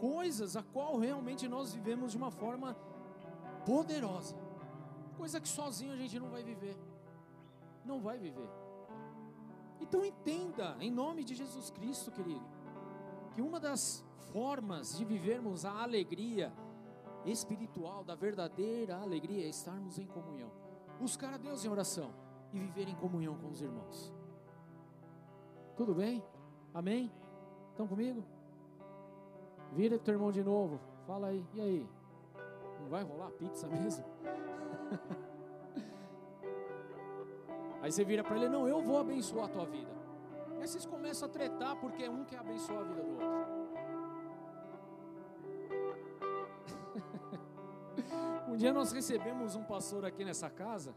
[0.00, 2.74] coisas a qual realmente nós vivemos de uma forma
[3.64, 4.36] poderosa.
[5.16, 6.76] Coisa que sozinho a gente não vai viver.
[7.84, 8.48] Não vai viver.
[9.80, 12.44] Então entenda, em nome de Jesus Cristo, querido,
[13.34, 16.52] que uma das formas de vivermos a alegria
[17.24, 20.50] espiritual, da verdadeira alegria, é estarmos em comunhão.
[20.98, 22.10] Buscar a Deus em oração
[22.52, 24.12] e viver em comunhão com os irmãos.
[25.76, 26.22] Tudo bem?
[26.72, 27.10] Amém?
[27.70, 28.24] Estão comigo?
[29.72, 30.80] Vira teu irmão de novo.
[31.06, 31.44] Fala aí.
[31.54, 31.88] E aí?
[32.84, 34.04] Não vai rolar pizza mesmo?
[37.80, 39.90] aí você vira para ele: Não, eu vou abençoar a tua vida.
[40.60, 43.26] Aí vocês começam a tretar porque um quer abençoar a vida do outro.
[48.52, 50.94] um dia nós recebemos um pastor aqui nessa casa.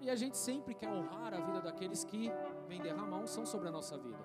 [0.00, 2.30] E a gente sempre quer honrar a vida daqueles que
[2.68, 4.24] vêm derramar unção sobre a nossa vida.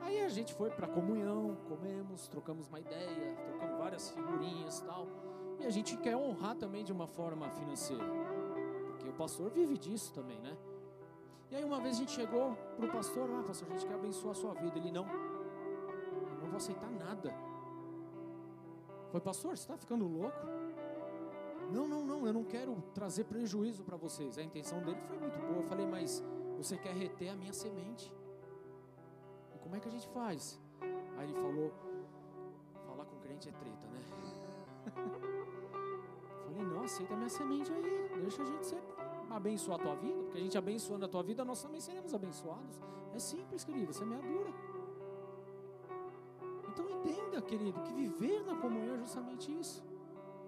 [0.00, 5.06] Aí a gente foi para comunhão, comemos, trocamos uma ideia, trocamos várias figurinhas tal.
[5.60, 8.04] E a gente quer honrar também de uma forma financeira.
[8.88, 10.56] Porque o pastor vive disso também, né?
[11.50, 13.94] E aí uma vez a gente chegou para o pastor, ah, pastor, a gente quer
[13.94, 14.78] abençoar a sua vida.
[14.78, 17.32] Ele, não, eu não vou aceitar nada.
[19.10, 20.46] Foi, pastor, você está ficando louco?
[21.72, 24.38] Não, não, não, eu não quero trazer prejuízo para vocês.
[24.38, 25.62] A intenção dele foi muito boa.
[25.62, 26.22] Eu falei, mas
[26.56, 28.12] você quer reter a minha semente.
[29.66, 30.60] Como é que a gente faz?
[31.16, 31.72] Aí ele falou:
[32.86, 34.00] falar com crente é treta, né?
[36.44, 38.82] Falei: não, aceita minha semente aí, deixa a gente ser,
[39.30, 42.80] abençoar a tua vida, porque a gente abençoando a tua vida, nós também seremos abençoados.
[43.14, 44.52] É simples, querido, semeadura.
[46.68, 49.84] Então entenda, querido, que viver na comunhão é justamente isso.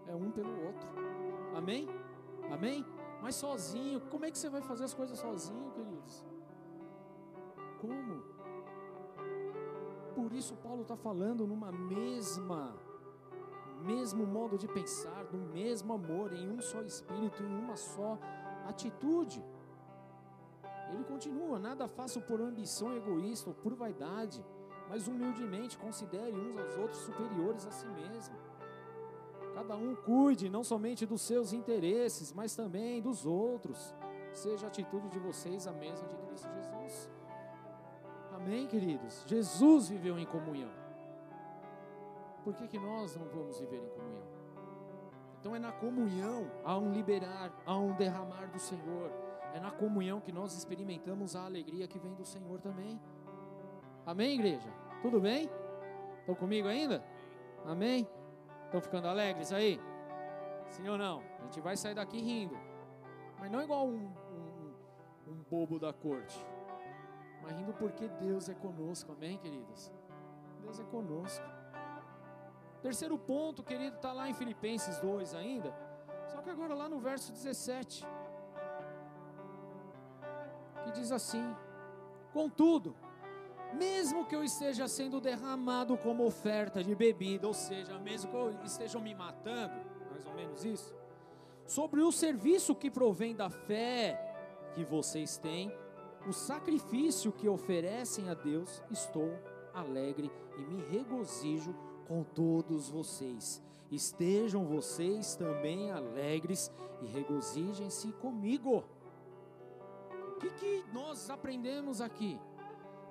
[0.07, 0.89] É um pelo outro.
[1.55, 1.89] Amém?
[2.51, 2.85] Amém?
[3.21, 6.25] Mas sozinho, como é que você vai fazer as coisas sozinho, queridos?
[7.81, 8.39] Como?
[10.19, 12.75] por isso Paulo está falando numa mesma,
[13.79, 18.19] mesmo modo de pensar, no mesmo amor, em um só espírito, em uma só
[18.67, 19.45] atitude.
[20.93, 24.45] Ele continua: nada faço por ambição egoísta ou por vaidade,
[24.89, 28.37] mas humildemente considere uns aos outros superiores a si mesmo.
[29.55, 33.95] Cada um cuide não somente dos seus interesses, mas também dos outros.
[34.33, 37.11] Seja a atitude de vocês a mesma de Cristo Jesus.
[38.33, 39.25] Amém, queridos?
[39.27, 40.71] Jesus viveu em comunhão.
[42.45, 44.29] Por que, que nós não vamos viver em comunhão?
[45.41, 49.11] Então é na comunhão, há um liberar, há um derramar do Senhor.
[49.55, 53.01] É na comunhão que nós experimentamos a alegria que vem do Senhor também.
[54.05, 54.69] Amém, igreja?
[55.01, 55.49] Tudo bem?
[56.21, 57.05] Estão comigo ainda?
[57.65, 58.07] Amém?
[58.65, 59.81] Estão ficando alegres aí?
[60.71, 61.23] Sim ou não?
[61.41, 62.57] A gente vai sair daqui rindo.
[63.39, 66.45] Mas não igual um, um, um bobo da corte
[67.49, 69.91] mas rindo porque Deus é conosco, amém, queridos?
[70.61, 71.45] Deus é conosco.
[72.83, 75.75] Terceiro ponto, querido, está lá em Filipenses 2 ainda,
[76.29, 78.07] só que agora lá no verso 17,
[80.85, 81.55] que diz assim:
[82.33, 82.95] Contudo,
[83.73, 88.65] mesmo que eu esteja sendo derramado como oferta de bebida, ou seja, mesmo que eu
[88.65, 89.75] estejam me matando,
[90.11, 90.95] mais ou menos isso,
[91.67, 94.25] sobre o serviço que provém da fé
[94.75, 95.73] que vocês têm,
[96.27, 99.37] o sacrifício que oferecem a Deus, estou
[99.75, 101.75] alegre e me regozijo
[102.09, 103.63] com todos vocês.
[103.91, 108.83] Estejam vocês também alegres e regozijem-se comigo.
[110.11, 112.41] O que, que nós aprendemos aqui?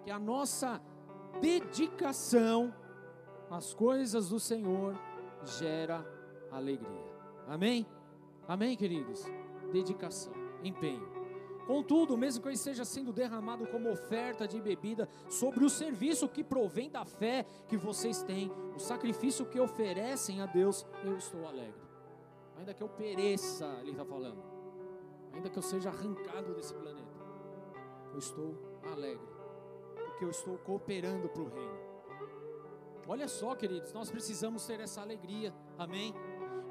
[0.03, 0.81] Que a nossa
[1.39, 2.73] dedicação
[3.49, 4.99] às coisas do Senhor
[5.43, 6.05] gera
[6.51, 7.17] alegria.
[7.47, 7.85] Amém?
[8.47, 9.23] Amém, queridos?
[9.71, 10.33] Dedicação,
[10.63, 11.16] empenho.
[11.67, 16.41] Contudo, mesmo que eu esteja sendo derramado como oferta de bebida sobre o serviço que
[16.41, 21.81] provém da fé que vocês têm, o sacrifício que oferecem a Deus, eu estou alegre.
[22.57, 24.41] Ainda que eu pereça, ele está falando,
[25.33, 27.17] ainda que eu seja arrancado desse planeta,
[28.13, 28.55] eu estou
[28.89, 29.27] alegre,
[30.05, 31.87] porque eu estou cooperando para o reino.
[33.09, 36.13] Olha só, queridos, nós precisamos ter essa alegria, amém?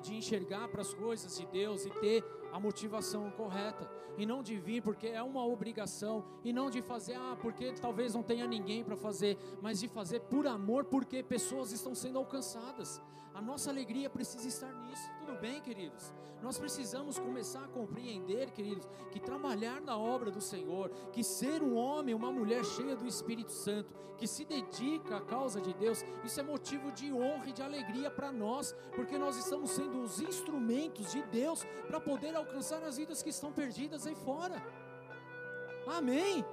[0.03, 4.57] De enxergar para as coisas de Deus e ter a motivação correta e não de
[4.57, 8.83] vir porque é uma obrigação e não de fazer ah porque talvez não tenha ninguém
[8.83, 13.01] para fazer, mas de fazer por amor porque pessoas estão sendo alcançadas.
[13.35, 15.11] A nossa alegria precisa estar nisso.
[15.27, 16.15] Tudo bem, queridos?
[16.41, 21.75] Nós precisamos começar a compreender, queridos, que trabalhar na obra do Senhor, que ser um
[21.75, 26.39] homem, uma mulher cheia do Espírito Santo, que se dedica à causa de Deus, isso
[26.39, 31.11] é motivo de honra e de alegria para nós, porque nós estamos sendo os instrumentos
[31.11, 34.63] de Deus para poder alcançar as vidas que estão perdidas aí fora.
[35.89, 36.45] Amém?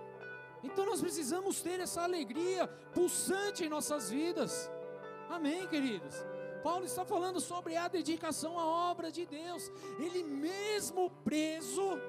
[0.64, 4.72] Então nós precisamos ter essa alegria pulsante em nossas vidas.
[5.30, 6.26] Amém, queridos?
[6.64, 9.70] Paulo está falando sobre a dedicação à obra de Deus.
[10.00, 12.00] Ele mesmo preso,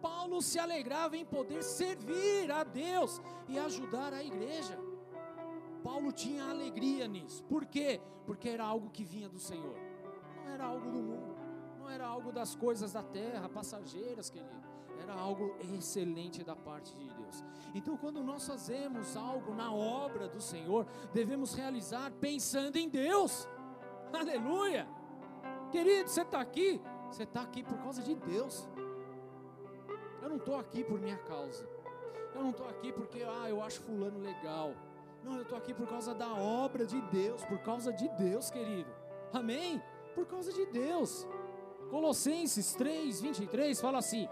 [0.00, 4.78] Paulo se alegrava em poder servir a Deus e ajudar a igreja.
[5.82, 7.44] Paulo tinha alegria nisso.
[7.44, 8.00] Por quê?
[8.24, 9.76] Porque era algo que vinha do Senhor.
[10.36, 11.36] Não era algo do mundo.
[11.78, 14.64] Não era algo das coisas da terra, passageiras, querido.
[15.02, 17.44] Era algo excelente da parte de Deus.
[17.74, 23.46] Então, quando nós fazemos algo na obra do Senhor, devemos realizar pensando em Deus.
[24.18, 24.86] Aleluia!
[25.72, 28.68] Querido, você está aqui, você está aqui por causa de Deus.
[30.22, 31.68] Eu não estou aqui por minha causa.
[32.34, 34.72] Eu não estou aqui porque ah, eu acho fulano legal.
[35.24, 38.90] Não, eu estou aqui por causa da obra de Deus, por causa de Deus, querido.
[39.32, 39.82] Amém?
[40.14, 41.26] Por causa de Deus.
[41.90, 44.28] Colossenses 3, 23 fala assim: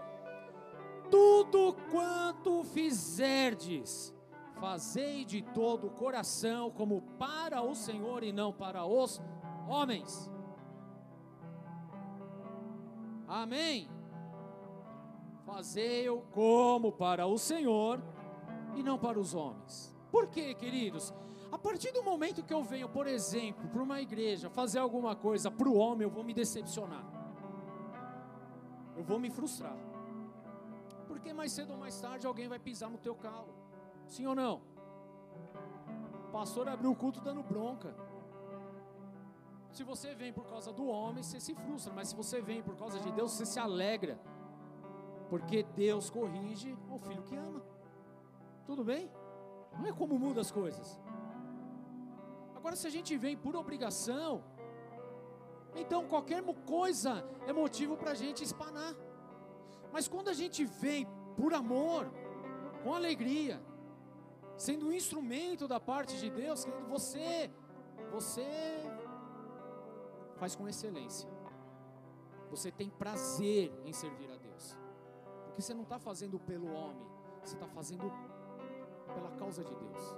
[1.09, 4.13] Tudo quanto fizerdes,
[4.59, 9.21] fazei de todo o coração, como para o Senhor e não para os
[9.67, 10.29] homens.
[13.27, 13.89] Amém.
[15.45, 18.01] Fazei-o como para o Senhor
[18.75, 19.93] e não para os homens.
[20.11, 21.13] Por quê, queridos?
[21.51, 25.51] A partir do momento que eu venho, por exemplo, para uma igreja fazer alguma coisa
[25.51, 27.05] para o homem, eu vou me decepcionar.
[28.95, 29.77] Eu vou me frustrar.
[31.07, 33.53] Porque mais cedo ou mais tarde alguém vai pisar no teu carro.
[34.07, 34.61] Sim ou não?
[36.27, 37.95] O pastor abriu o culto dando bronca.
[39.75, 42.75] Se você vem por causa do homem, você se frustra, mas se você vem por
[42.81, 44.19] causa de Deus, você se alegra.
[45.31, 47.61] Porque Deus corrige o filho que ama.
[48.67, 49.11] Tudo bem?
[49.79, 50.99] Não é como muda as coisas.
[52.55, 54.43] Agora, se a gente vem por obrigação,
[55.75, 56.43] então qualquer
[56.75, 58.93] coisa é motivo para a gente espanar.
[59.91, 62.11] Mas quando a gente vem por amor,
[62.83, 63.59] com alegria,
[64.55, 67.49] sendo um instrumento da parte de Deus, querido, você,
[68.11, 68.47] você
[70.37, 71.29] faz com excelência.
[72.49, 74.77] Você tem prazer em servir a Deus.
[75.45, 77.07] Porque você não está fazendo pelo homem,
[77.43, 78.11] você está fazendo
[79.13, 80.15] pela causa de Deus.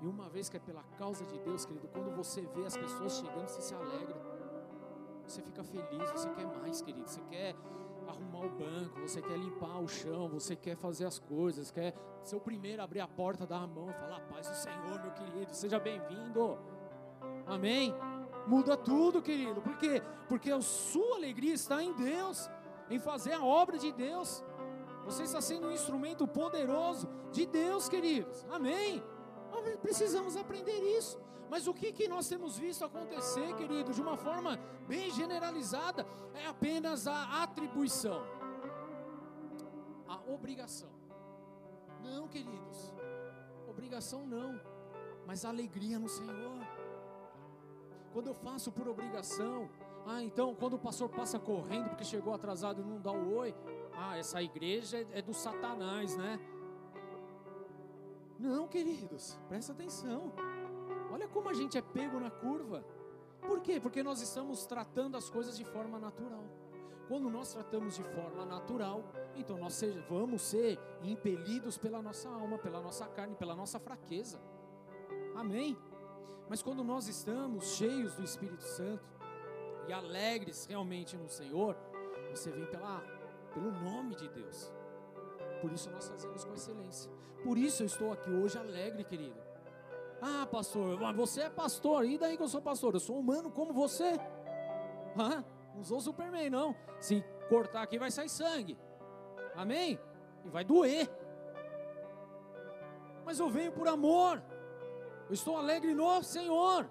[0.00, 3.18] E uma vez que é pela causa de Deus, querido, quando você vê as pessoas
[3.18, 4.20] chegando, você se alegra.
[5.26, 7.08] Você fica feliz, você quer mais, querido.
[7.08, 7.54] Você quer
[8.08, 11.94] arrumar o banco, você quer limpar o chão, você quer fazer as coisas, quer
[12.24, 15.12] ser o primeiro a abrir a porta, dar a mão falar: Paz do Senhor, meu
[15.12, 16.58] querido, seja bem-vindo.
[17.46, 17.94] Amém?
[18.46, 19.60] Muda tudo, querido.
[19.60, 20.02] Por quê?
[20.28, 22.50] Porque a sua alegria está em Deus,
[22.90, 24.44] em fazer a obra de Deus.
[25.04, 28.46] Você está sendo um instrumento poderoso de Deus, queridos.
[28.50, 29.02] Amém.
[29.80, 31.20] Precisamos aprender isso.
[31.50, 36.46] Mas o que, que nós temos visto acontecer, querido, de uma forma bem generalizada, é
[36.46, 38.24] apenas a atribuição,
[40.08, 40.88] a obrigação.
[42.02, 42.92] Não, queridos,
[43.68, 44.58] obrigação não,
[45.26, 46.58] mas alegria no Senhor
[48.12, 49.68] quando eu faço por obrigação,
[50.06, 53.54] ah, então quando o pastor passa correndo porque chegou atrasado e não dá o oi,
[53.94, 56.38] ah, essa igreja é, é do Satanás, né?
[58.38, 60.32] Não, queridos, presta atenção.
[61.12, 62.84] Olha como a gente é pego na curva.
[63.40, 63.78] Por quê?
[63.80, 66.44] Porque nós estamos tratando as coisas de forma natural.
[67.06, 69.04] Quando nós tratamos de forma natural,
[69.36, 74.40] então nós vamos ser impelidos pela nossa alma, pela nossa carne, pela nossa fraqueza.
[75.36, 75.76] Amém?
[76.52, 79.02] Mas quando nós estamos cheios do Espírito Santo
[79.88, 81.74] e alegres realmente no Senhor,
[82.30, 83.00] você vem pela,
[83.54, 84.70] pelo nome de Deus.
[85.62, 87.10] Por isso nós fazemos com excelência.
[87.42, 89.40] Por isso eu estou aqui hoje alegre, querido.
[90.20, 92.92] Ah, pastor, você é pastor, e daí que eu sou pastor?
[92.92, 94.20] Eu sou humano como você.
[95.16, 95.42] Ah,
[95.74, 96.76] não sou Superman, não.
[97.00, 98.78] Se cortar aqui vai sair sangue.
[99.56, 99.98] Amém?
[100.44, 101.10] E vai doer.
[103.24, 104.51] Mas eu venho por amor.
[105.32, 106.86] Eu estou alegre no Senhor.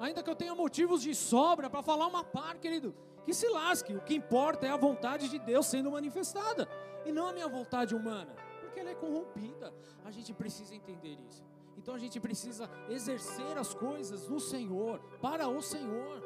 [0.00, 3.94] Ainda que eu tenha motivos de sobra para falar uma par, querido, que se lasque.
[3.94, 6.66] O que importa é a vontade de Deus sendo manifestada
[7.04, 9.74] e não a minha vontade humana, porque ela é corrompida.
[10.06, 11.44] A gente precisa entender isso.
[11.76, 16.22] Então a gente precisa exercer as coisas no Senhor, para o Senhor.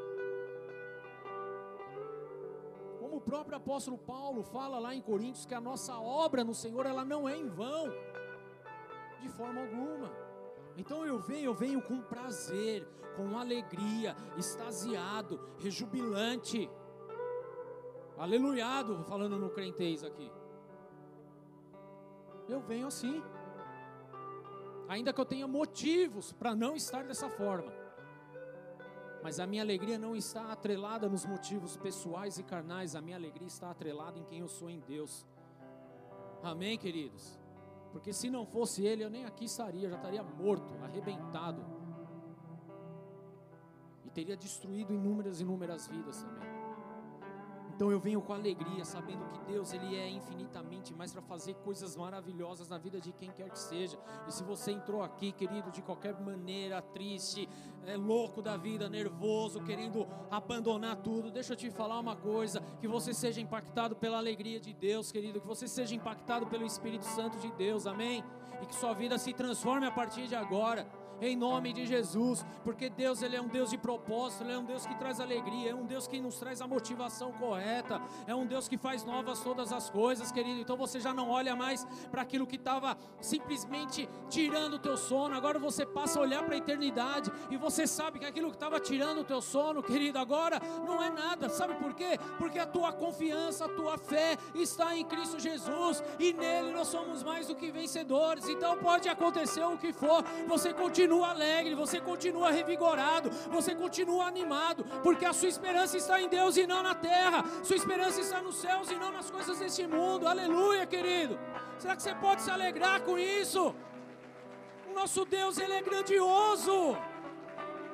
[3.00, 6.86] Como o próprio apóstolo Paulo fala lá em Coríntios que a nossa obra no Senhor
[6.86, 7.92] ela não é em vão,
[9.20, 10.29] de forma alguma.
[10.80, 16.70] Então eu venho, eu venho com prazer, com alegria, extasiado, rejubilante,
[18.16, 20.32] aleluiado, falando no crentez aqui.
[22.48, 23.22] Eu venho assim,
[24.88, 27.72] ainda que eu tenha motivos para não estar dessa forma.
[29.22, 33.46] Mas a minha alegria não está atrelada nos motivos pessoais e carnais, a minha alegria
[33.46, 35.26] está atrelada em quem eu sou em Deus.
[36.42, 37.39] Amém, queridos?
[37.92, 41.64] Porque se não fosse Ele, eu nem aqui estaria, já estaria morto, arrebentado.
[44.04, 46.49] E teria destruído inúmeras, inúmeras vidas também.
[47.80, 51.96] Então eu venho com alegria, sabendo que Deus ele é infinitamente mais para fazer coisas
[51.96, 53.98] maravilhosas na vida de quem quer que seja.
[54.28, 57.48] E se você entrou aqui, querido, de qualquer maneira, triste,
[57.86, 62.86] é louco da vida, nervoso, querendo abandonar tudo, deixa eu te falar uma coisa, que
[62.86, 67.38] você seja impactado pela alegria de Deus, querido, que você seja impactado pelo Espírito Santo
[67.38, 67.86] de Deus.
[67.86, 68.22] Amém?
[68.60, 70.86] E que sua vida se transforme a partir de agora
[71.20, 74.64] em nome de Jesus, porque Deus ele é um Deus de propósito, ele é um
[74.64, 78.46] Deus que traz alegria, é um Deus que nos traz a motivação correta, é um
[78.46, 80.60] Deus que faz novas todas as coisas, querido.
[80.60, 85.34] Então você já não olha mais para aquilo que estava simplesmente tirando o teu sono,
[85.34, 88.80] agora você passa a olhar para a eternidade e você sabe que aquilo que estava
[88.80, 91.48] tirando o teu sono, querido, agora não é nada.
[91.48, 92.18] Sabe por quê?
[92.38, 97.22] Porque a tua confiança, a tua fé está em Cristo Jesus e nele nós somos
[97.22, 98.48] mais do que vencedores.
[98.48, 104.26] Então pode acontecer o que for, você continua continua alegre, você continua revigorado, você continua
[104.26, 108.40] animado, porque a sua esperança está em Deus e não na terra, sua esperança está
[108.40, 110.28] nos céus e não nas coisas deste mundo.
[110.28, 111.36] Aleluia, querido.
[111.78, 113.74] Será que você pode se alegrar com isso?
[114.88, 116.96] O nosso Deus, ele é grandioso.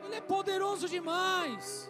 [0.04, 1.88] Ele é poderoso demais.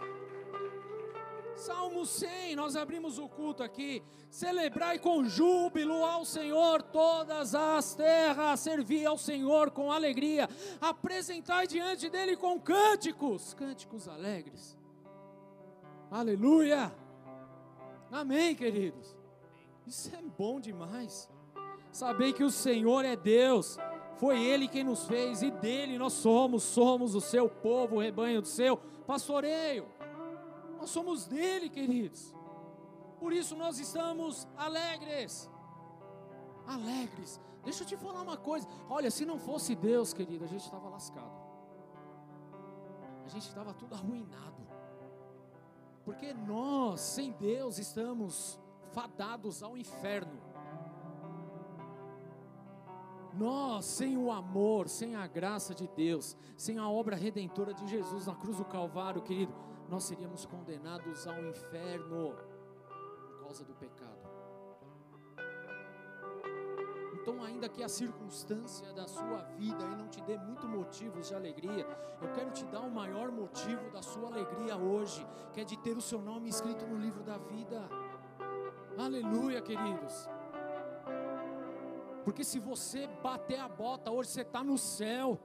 [1.57, 4.03] Salmo 100, nós abrimos o culto aqui.
[4.31, 10.49] Celebrai com júbilo ao Senhor todas as terras, servi ao Senhor com alegria,
[10.81, 14.77] apresentai diante dele com cânticos, cânticos alegres.
[16.11, 16.95] Aleluia!
[18.13, 19.17] Amém, queridos.
[19.87, 21.29] Isso é bom demais.
[21.91, 23.79] Sabei que o Senhor é Deus,
[24.19, 28.43] foi Ele quem nos fez e dele nós somos, somos o seu povo, o rebanho
[28.43, 28.77] do seu
[29.07, 29.96] pastoreio.
[30.87, 32.33] Nós somos dele, queridos.
[33.19, 35.51] Por isso nós estamos alegres.
[36.65, 37.41] Alegres.
[37.65, 38.69] Deixa eu te falar uma coisa.
[38.89, 41.33] Olha, se não fosse Deus, querido, a gente estava lascado.
[43.25, 44.63] A gente estava tudo arruinado.
[46.05, 48.57] Porque nós, sem Deus, estamos
[48.93, 50.41] fadados ao inferno.
[53.35, 58.25] Nós, sem o amor, sem a graça de Deus, sem a obra redentora de Jesus
[58.27, 59.53] na cruz do Calvário, querido,
[59.89, 62.35] nós seríamos condenados ao inferno
[63.29, 64.27] por causa do pecado.
[67.27, 71.85] Então, ainda que a circunstância da sua vida não te dê muito motivos de alegria,
[72.23, 75.97] eu quero te dar o maior motivo da sua alegria hoje, que é de ter
[75.97, 77.89] o seu nome escrito no livro da vida.
[78.97, 80.29] Aleluia, queridos.
[82.25, 85.39] Porque se você bater a bota hoje, você está no céu.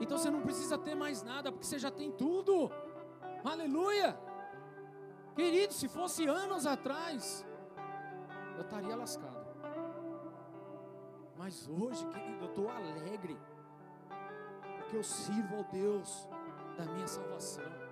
[0.00, 2.70] Então você não precisa ter mais nada, porque você já tem tudo.
[3.44, 4.18] Aleluia!
[5.34, 7.44] Querido, se fosse anos atrás,
[8.56, 9.46] eu estaria lascado.
[11.36, 13.38] Mas hoje, querido, eu estou alegre,
[14.78, 16.28] porque eu sirvo ao Deus
[16.76, 17.86] da minha salvação.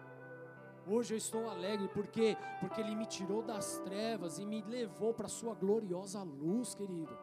[0.86, 5.26] Hoje eu estou alegre porque porque ele me tirou das trevas e me levou para
[5.26, 7.16] a sua gloriosa luz, querido.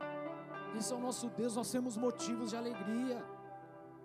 [0.75, 3.23] Esse é o nosso Deus, nós temos motivos de alegria.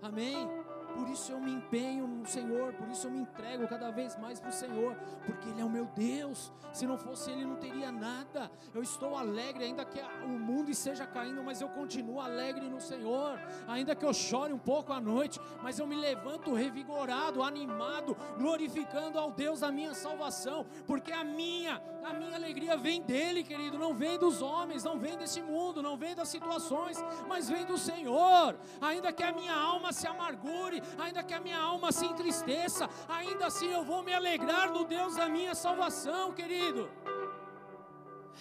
[0.03, 0.49] Amém.
[0.97, 4.41] Por isso eu me empenho no Senhor, por isso eu me entrego cada vez mais
[4.41, 6.51] para o Senhor, porque Ele é o meu Deus.
[6.73, 8.51] Se não fosse Ele, não teria nada.
[8.75, 13.39] Eu estou alegre, ainda que o mundo esteja caindo, mas eu continuo alegre no Senhor.
[13.69, 19.19] Ainda que eu chore um pouco à noite, mas eu me levanto revigorado, animado, glorificando
[19.19, 23.93] ao Deus da minha salvação, porque a minha, a minha alegria vem dele, querido, não
[23.95, 26.97] vem dos homens, não vem desse mundo, não vem das situações,
[27.29, 28.57] mas vem do Senhor.
[28.81, 33.47] Ainda que a minha alma se amargure, ainda que a minha alma se entristeça, ainda
[33.47, 36.89] assim eu vou me alegrar no Deus da minha salvação, querido.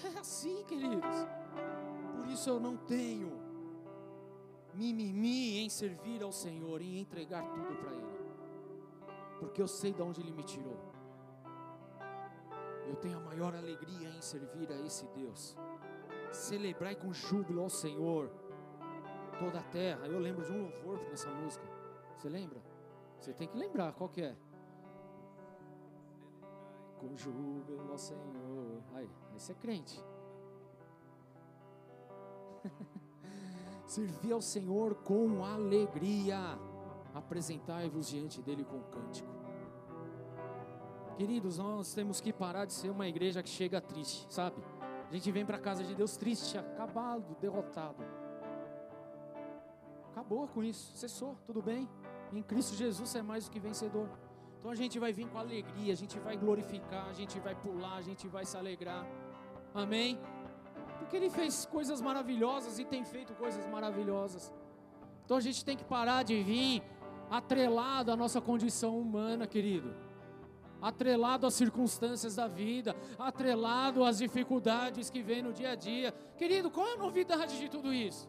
[0.04, 1.16] É assim, queridos.
[2.18, 3.32] Por isso eu não tenho
[4.74, 8.20] mimimi em servir ao Senhor, em entregar tudo para Ele,
[9.40, 10.78] porque eu sei de onde Ele me tirou.
[12.88, 15.58] Eu tenho a maior alegria em servir a esse Deus.
[16.32, 18.30] Celebrai com júbilo ao Senhor
[19.40, 20.08] toda a terra.
[20.08, 21.75] Eu lembro de um louvor nessa música.
[22.18, 22.62] Você lembra?
[23.20, 24.36] Você tem que lembrar qual que é.
[27.06, 28.82] com júbilo ao Senhor.
[28.94, 30.04] Aí, aí você é crente.
[33.86, 36.40] Servir ao Senhor com alegria.
[37.14, 39.30] Apresentai-vos diante dele com cântico.
[41.18, 44.62] Queridos, nós temos que parar de ser uma igreja que chega triste, sabe?
[45.10, 48.04] A gente vem para a casa de Deus triste, acabado, derrotado.
[50.12, 51.88] Acabou com isso, cessou, tudo bem?
[52.36, 54.10] Em Cristo Jesus é mais do que vencedor.
[54.60, 57.96] Então a gente vai vir com alegria, a gente vai glorificar, a gente vai pular,
[57.96, 59.06] a gente vai se alegrar.
[59.74, 60.20] Amém?
[61.00, 64.52] Porque Ele fez coisas maravilhosas e tem feito coisas maravilhosas.
[65.24, 66.84] Então a gente tem que parar de vir
[67.30, 69.96] atrelado à nossa condição humana, querido.
[70.82, 76.12] Atrelado às circunstâncias da vida, atrelado às dificuldades que vem no dia a dia.
[76.38, 78.28] Querido, qual é a novidade de tudo isso?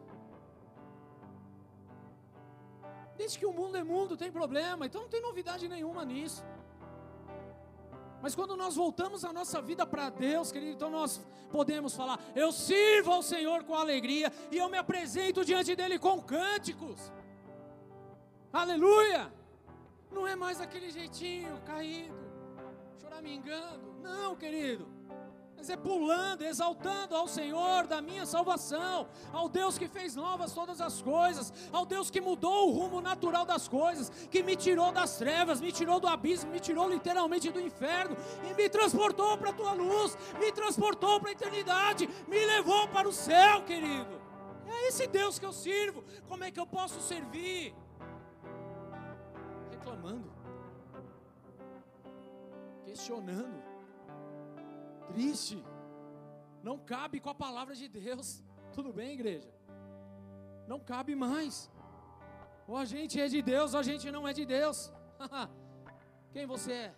[3.16, 6.44] Desde que o mundo é mundo, tem problema, então não tem novidade nenhuma nisso.
[8.22, 12.50] Mas quando nós voltamos a nossa vida para Deus, querido, então nós podemos falar: Eu
[12.50, 17.12] sirvo ao Senhor com alegria e eu me apresento diante dEle com cânticos.
[18.52, 19.32] Aleluia!
[20.10, 22.16] Não é mais aquele jeitinho caído,
[23.00, 23.94] choramingando.
[24.02, 24.95] Não, querido
[25.56, 30.80] mas é pulando, exaltando ao Senhor da minha salvação, ao Deus que fez novas todas
[30.80, 35.16] as coisas, ao Deus que mudou o rumo natural das coisas, que me tirou das
[35.16, 38.16] trevas, me tirou do abismo, me tirou literalmente do inferno
[38.48, 43.08] e me transportou para a tua luz, me transportou para a eternidade, me levou para
[43.08, 44.20] o céu, querido.
[44.66, 46.04] É esse Deus que eu sirvo.
[46.28, 47.74] Como é que eu posso servir?
[49.70, 50.30] Reclamando,
[52.84, 53.65] questionando
[55.12, 55.62] triste.
[56.62, 58.42] Não cabe com a palavra de Deus.
[58.72, 59.50] Tudo bem, igreja?
[60.66, 61.70] Não cabe mais.
[62.66, 64.92] Ou a gente é de Deus, ou a gente não é de Deus.
[66.32, 66.94] Quem você é?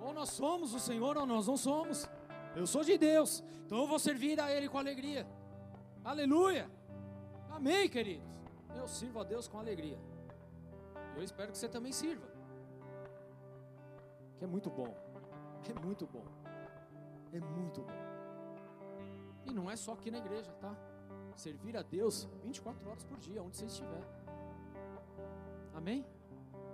[0.00, 2.08] Ou nós somos o Senhor, ou nós não somos.
[2.54, 5.26] Eu sou de Deus, então eu vou servir a Ele com alegria.
[6.04, 6.70] Aleluia.
[7.50, 8.26] Amém, queridos.
[8.76, 9.98] Eu sirvo a Deus com alegria.
[11.16, 12.26] Eu espero que você também sirva.
[14.38, 14.94] Que é muito bom.
[15.68, 16.24] É muito bom.
[17.32, 18.06] É muito bom.
[19.44, 20.74] E não é só aqui na igreja, tá?
[21.36, 24.02] Servir a Deus 24 horas por dia, onde você estiver.
[25.74, 26.04] Amém?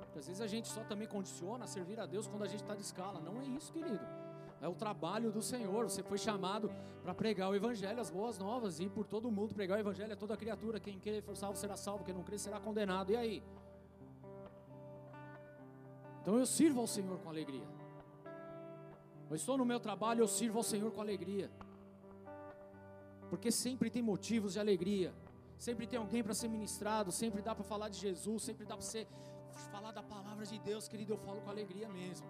[0.01, 2.63] Porque às vezes a gente só também condiciona a servir a Deus quando a gente
[2.63, 3.21] está de escala.
[3.21, 4.07] Não é isso, querido.
[4.61, 5.85] É o trabalho do Senhor.
[5.85, 6.71] Você foi chamado
[7.03, 10.17] para pregar o Evangelho, as boas novas, e por todo mundo pregar o Evangelho a
[10.17, 10.79] toda criatura.
[10.79, 13.11] Quem crer for salvo será salvo, quem não crer será condenado.
[13.11, 13.43] E aí?
[16.21, 17.67] Então eu sirvo ao Senhor com alegria.
[19.33, 21.51] Eu estou no meu trabalho, eu sirvo ao Senhor com alegria.
[23.31, 25.11] Porque sempre tem motivos de alegria.
[25.67, 28.85] Sempre tem alguém para ser ministrado, sempre dá para falar de Jesus, sempre dá para
[28.85, 29.07] você
[29.71, 32.27] falar da palavra de Deus, querido, eu falo com alegria mesmo.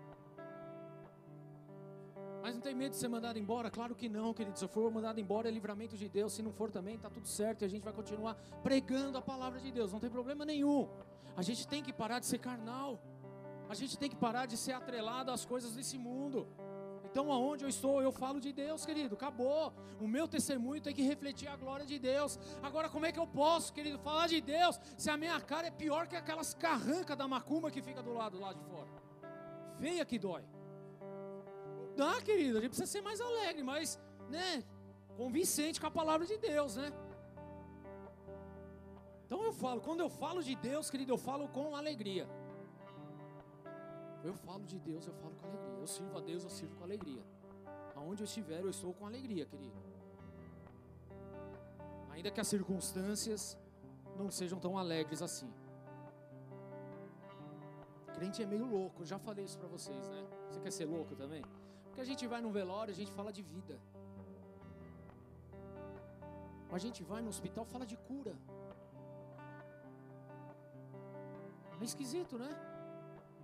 [2.41, 3.69] Mas não tem medo de ser mandado embora?
[3.69, 4.57] Claro que não, querido.
[4.57, 6.33] Se eu for mandado embora é livramento de Deus.
[6.33, 7.63] Se não for também, está tudo certo.
[7.63, 9.93] E a gente vai continuar pregando a palavra de Deus.
[9.93, 10.89] Não tem problema nenhum.
[11.37, 13.01] A gente tem que parar de ser carnal.
[13.69, 16.47] A gente tem que parar de ser atrelado às coisas desse mundo.
[17.13, 19.15] Então, aonde eu estou, eu falo de Deus, querido.
[19.15, 19.71] Acabou.
[20.01, 22.39] O meu testemunho tem que refletir a glória de Deus.
[22.63, 25.71] Agora, como é que eu posso, querido, falar de Deus se a minha cara é
[25.71, 28.89] pior que aquelas carrancas da macumba que fica do lado lá de fora?
[29.79, 30.43] Feia que dói.
[31.87, 32.57] Não dá, querido.
[32.57, 34.01] A gente precisa ser mais alegre, mais,
[34.31, 34.65] né,
[35.15, 36.91] convincente com a palavra de Deus, né?
[39.27, 42.27] Então eu falo, quando eu falo de Deus, querido, eu falo com alegria.
[44.25, 45.79] Eu falo de Deus, eu falo com alegria.
[45.81, 47.23] Eu sirvo a Deus, eu sirvo com alegria.
[47.97, 49.81] Aonde eu estiver, eu estou com alegria, querido.
[52.11, 53.59] Ainda que as circunstâncias
[54.17, 55.51] não sejam tão alegres assim.
[58.15, 60.25] Crente é meio louco, já falei isso para vocês, né?
[60.49, 61.43] Você quer ser louco também?
[61.87, 63.79] Porque a gente vai no velório, a gente fala de vida.
[66.71, 68.35] A gente vai no hospital, fala de cura.
[71.81, 72.51] É esquisito, né?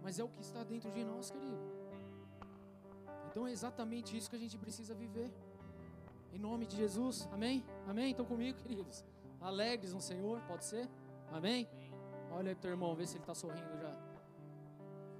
[0.02, 1.58] Mas é o que está dentro de nós, querido.
[3.30, 5.30] Então é exatamente isso que a gente precisa viver.
[6.32, 7.64] Em nome de Jesus, amém?
[7.86, 8.10] Amém?
[8.10, 9.04] Estão comigo, queridos?
[9.40, 10.88] Alegres no Senhor, pode ser?
[11.32, 11.68] Amém?
[12.30, 13.94] Olha aí pro teu irmão, vê se ele está sorrindo já.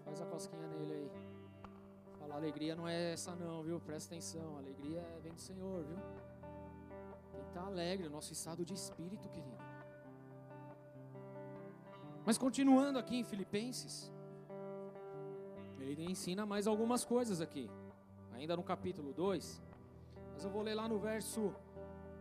[0.05, 1.11] Faz a cosquinha nele aí.
[2.19, 3.81] Fala, alegria não é essa não, viu?
[3.81, 5.99] Presta atenção, alegria vem do Senhor, viu?
[7.33, 9.57] Tem que estar alegre, o nosso estado de espírito, querido.
[12.25, 14.13] Mas continuando aqui em Filipenses,
[15.81, 17.71] ele ensina mais algumas coisas aqui,
[18.33, 19.63] ainda no capítulo 2.
[20.33, 21.55] Mas eu vou ler lá no verso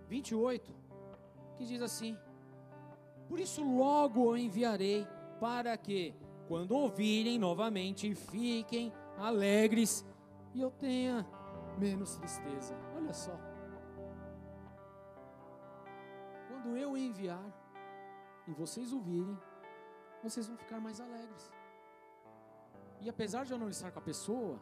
[0.07, 0.73] 28,
[1.57, 2.17] que diz assim:
[3.27, 5.05] Por isso logo o enviarei,
[5.39, 6.13] para que,
[6.47, 10.05] quando ouvirem novamente, fiquem alegres
[10.53, 11.25] e eu tenha
[11.77, 12.75] menos tristeza.
[12.95, 13.37] Olha só.
[16.47, 17.45] Quando eu enviar
[18.47, 19.37] e vocês ouvirem,
[20.23, 21.51] vocês vão ficar mais alegres.
[23.01, 24.59] E apesar de eu não estar com a pessoa,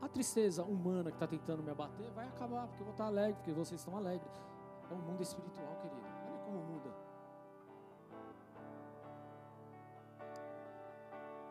[0.00, 3.34] a tristeza humana que está tentando me abater vai acabar, porque eu vou estar alegre,
[3.34, 4.32] porque vocês estão alegres.
[4.90, 6.06] É um mundo espiritual, querido.
[6.28, 6.94] Olha como muda.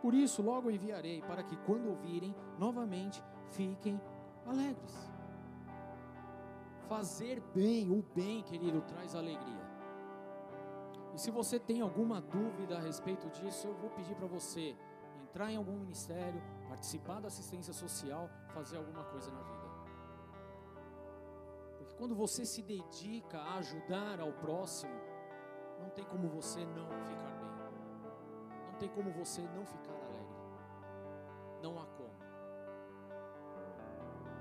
[0.02, 4.00] Por isso, logo enviarei, para que quando ouvirem, novamente fiquem
[4.46, 5.12] alegres.
[6.88, 9.66] Fazer bem, o bem, querido, traz alegria.
[11.16, 14.76] E se você tem alguma dúvida a respeito disso, eu vou pedir para você
[15.36, 19.68] entrar em algum ministério, participar da assistência social, fazer alguma coisa na vida.
[21.78, 24.94] Porque quando você se dedica a ajudar ao próximo,
[25.82, 27.52] não tem como você não ficar bem.
[28.66, 30.38] Não tem como você não ficar alegre.
[31.62, 32.16] Não há como.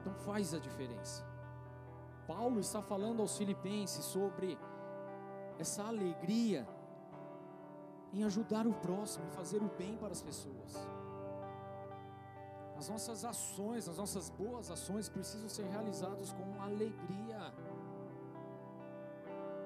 [0.01, 1.27] Então faz a diferença.
[2.25, 4.57] Paulo está falando aos filipenses sobre
[5.59, 6.65] essa alegria
[8.15, 10.73] em ajudar o próximo, em fazer o bem para as pessoas.
[12.77, 17.53] As nossas ações, as nossas boas ações precisam ser realizadas com alegria.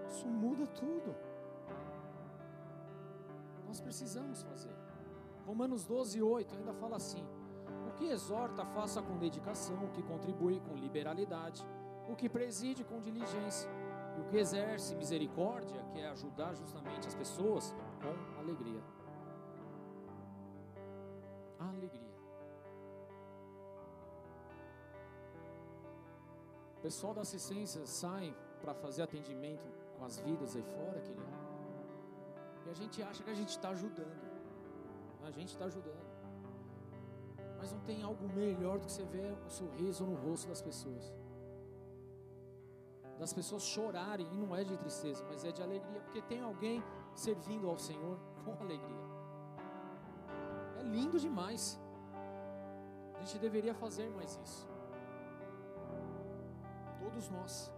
[0.09, 1.14] Isso muda tudo.
[3.66, 4.74] Nós precisamos fazer.
[5.46, 7.24] Romanos 12, 8 ainda fala assim:
[7.86, 11.66] O que exorta, faça com dedicação, o que contribui com liberalidade,
[12.09, 13.70] o que preside com diligência,
[14.16, 18.82] e o que exerce misericórdia, que é ajudar justamente as pessoas, com alegria.
[21.59, 22.09] Alegria.
[26.76, 31.38] O pessoal da assistência sai para fazer atendimento com as vidas aí fora, querido.
[32.66, 34.28] E a gente acha que a gente está ajudando.
[35.24, 36.07] A gente está ajudando.
[37.59, 41.12] Mas não tem algo melhor do que você ver o sorriso no rosto das pessoas.
[43.18, 46.84] Das pessoas chorarem, e não é de tristeza, mas é de alegria, porque tem alguém
[47.19, 49.07] servindo ao Senhor com alegria.
[50.79, 51.79] É lindo demais.
[53.16, 54.69] A gente deveria fazer mais isso.
[57.01, 57.73] Todos nós.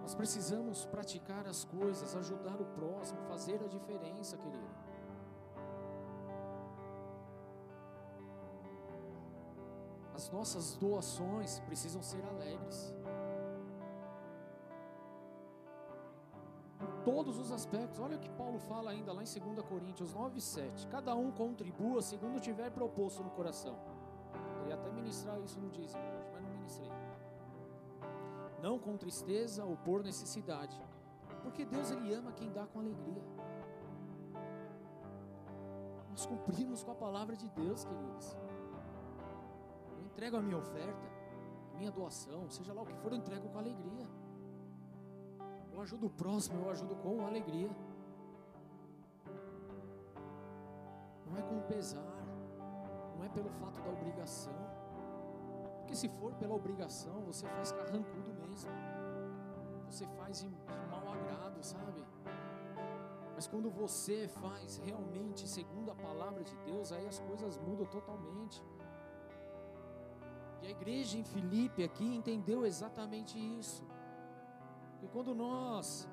[0.00, 4.70] Nós precisamos praticar as coisas, ajudar o próximo, fazer a diferença, querido.
[10.14, 12.99] As nossas doações precisam ser alegres.
[17.04, 17.98] Todos os aspectos.
[18.00, 20.86] Olha o que Paulo fala ainda lá em 2 Coríntios 9, 7.
[20.88, 23.76] Cada um contribua segundo tiver proposto no coração.
[24.60, 26.90] Eu ia até ministrar isso no dízimo hoje, mas não ministrei.
[28.62, 30.78] Não com tristeza ou por necessidade,
[31.42, 33.24] porque Deus ele ama quem dá com alegria.
[36.10, 38.36] Nós cumprimos com a palavra de Deus, queridos.
[39.96, 41.06] Eu entrego a minha oferta,
[41.74, 44.06] a minha doação, seja lá o que for, eu entrego com alegria.
[45.80, 47.70] Eu ajudo o próximo, eu ajudo com alegria.
[51.26, 52.22] Não é com pesar,
[53.16, 54.52] não é pelo fato da obrigação.
[55.78, 58.70] Porque se for pela obrigação, você faz carrancudo mesmo.
[59.88, 60.50] Você faz de
[60.90, 62.04] mau agrado, sabe?
[63.34, 68.62] Mas quando você faz realmente segundo a palavra de Deus, aí as coisas mudam totalmente.
[70.60, 73.82] E a igreja em Filipe aqui entendeu exatamente isso.
[75.02, 76.08] E quando nós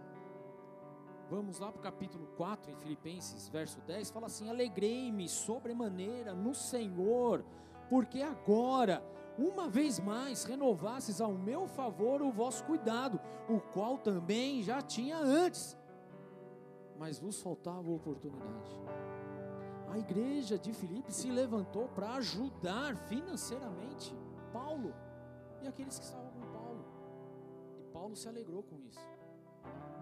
[1.30, 6.54] vamos lá para o capítulo 4 em Filipenses, verso 10, fala assim: Alegrei-me sobremaneira no
[6.54, 7.44] Senhor,
[7.90, 9.04] porque agora,
[9.38, 13.20] uma vez mais, renovasses ao meu favor o vosso cuidado,
[13.50, 15.78] o qual também já tinha antes,
[16.98, 18.80] mas vos faltava oportunidade.
[19.90, 24.16] A igreja de Filipe se levantou para ajudar financeiramente
[24.52, 24.94] Paulo
[25.62, 26.27] e aqueles que estavam
[27.98, 29.06] Paulo se alegrou com isso.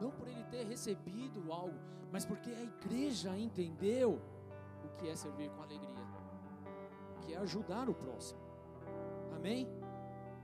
[0.01, 1.79] Não por ele ter recebido algo,
[2.11, 4.21] mas porque a igreja entendeu
[4.83, 6.05] o que é servir com alegria,
[7.21, 8.41] que é ajudar o próximo.
[9.33, 9.65] Amém?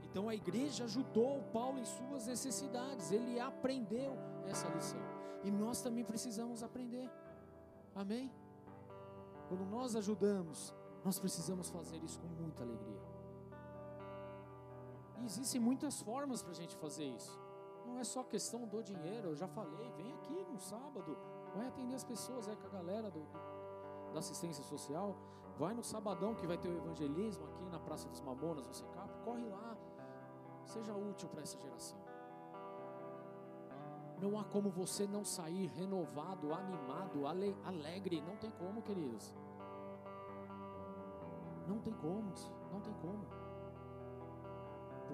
[0.02, 5.02] Então a igreja ajudou Paulo em suas necessidades, ele aprendeu essa lição.
[5.44, 7.10] E nós também precisamos aprender.
[7.94, 8.32] Amém?
[9.48, 10.74] Quando nós ajudamos,
[11.04, 13.02] nós precisamos fazer isso com muita alegria.
[15.20, 17.41] E existem muitas formas para a gente fazer isso
[17.86, 21.16] não é só questão do dinheiro, eu já falei, vem aqui no sábado,
[21.54, 23.22] vai atender as pessoas é com a galera do,
[24.12, 25.16] da assistência social,
[25.58, 29.12] vai no sabadão que vai ter o evangelismo aqui na Praça dos Mamonas, no Secap,
[29.24, 29.76] corre lá,
[30.64, 31.98] seja útil para essa geração.
[34.20, 39.34] Não há como você não sair renovado, animado, alegre, não tem como, queridos.
[41.66, 42.32] Não tem como,
[42.70, 43.41] não tem como.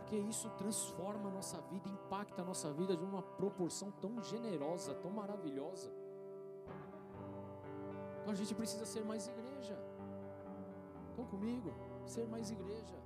[0.08, 4.94] Porque isso transforma a nossa vida, impacta a nossa vida de uma proporção tão generosa,
[4.94, 5.92] tão maravilhosa.
[8.22, 9.78] Então a gente precisa ser mais igreja.
[11.10, 11.74] Estão comigo?
[12.06, 12.96] Ser mais igreja.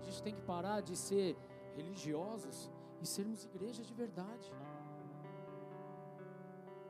[0.00, 1.36] A gente tem que parar de ser
[1.76, 2.68] religiosos
[3.00, 4.52] e sermos igreja de verdade.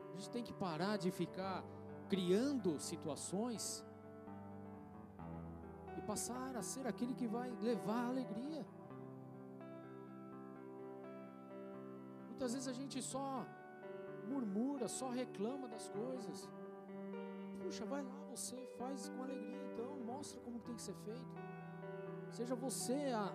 [0.09, 1.63] A gente tem que parar de ficar
[2.09, 3.85] criando situações
[5.99, 8.80] e passar a ser aquele que vai levar a alegria.
[12.41, 13.47] Muitas vezes a gente só
[14.27, 16.49] murmura, só reclama das coisas.
[17.63, 21.35] Puxa, vai lá você, faz com alegria então, mostra como tem que ser feito.
[22.31, 23.31] Seja você a,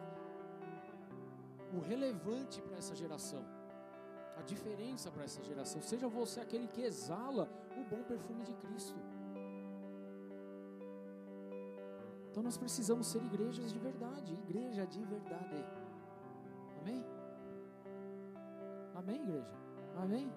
[1.71, 3.45] o relevante para essa geração,
[4.39, 5.83] a diferença para essa geração.
[5.83, 7.47] Seja você aquele que exala
[7.77, 8.99] o bom perfume de Cristo.
[12.31, 15.63] Então nós precisamos ser igrejas de verdade, igreja de verdade.
[16.81, 17.14] Amém?
[19.07, 19.51] Amém, igreja?
[19.97, 20.31] Amém?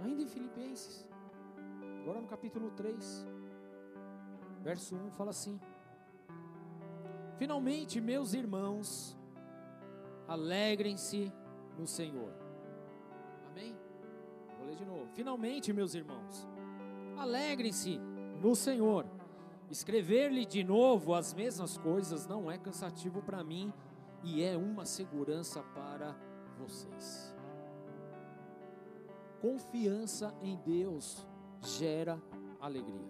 [0.00, 1.04] Ainda em Filipenses,
[2.00, 3.26] agora no capítulo 3,
[4.62, 5.58] verso 1, fala assim:
[7.38, 9.18] Finalmente, meus irmãos,
[10.28, 11.32] alegrem-se
[11.76, 12.32] no Senhor.
[13.50, 13.76] Amém?
[14.58, 15.08] Vou ler de novo.
[15.14, 16.46] Finalmente, meus irmãos,
[17.16, 17.98] alegrem-se
[18.40, 19.04] no Senhor.
[19.68, 23.72] Escrever-lhe de novo as mesmas coisas não é cansativo para mim
[24.22, 26.16] e é uma segurança para
[26.62, 27.34] vocês.
[29.40, 31.26] Confiança em Deus
[31.62, 32.20] gera
[32.60, 33.08] alegria.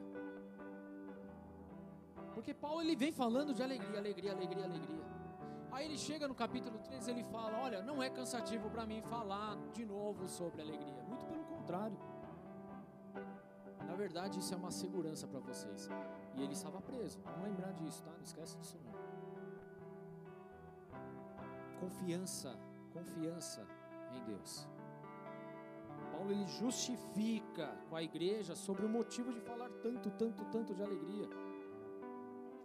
[2.35, 5.05] Porque Paulo ele vem falando de alegria, alegria, alegria, alegria.
[5.73, 9.57] Aí ele chega no capítulo 3 ele fala: Olha, não é cansativo para mim falar
[9.73, 11.03] de novo sobre alegria.
[11.09, 11.99] Muito pelo contrário.
[13.87, 15.89] Na verdade, isso é uma segurança para vocês.
[16.37, 17.19] E ele estava preso.
[17.37, 18.11] Não lembrar disso, tá?
[18.13, 18.99] Não esquece disso não.
[21.81, 22.59] Confiança,
[22.99, 23.67] confiança
[24.15, 24.67] em Deus.
[26.13, 30.83] Paulo ele justifica com a igreja sobre o motivo de falar tanto, tanto, tanto de
[30.83, 31.29] alegria.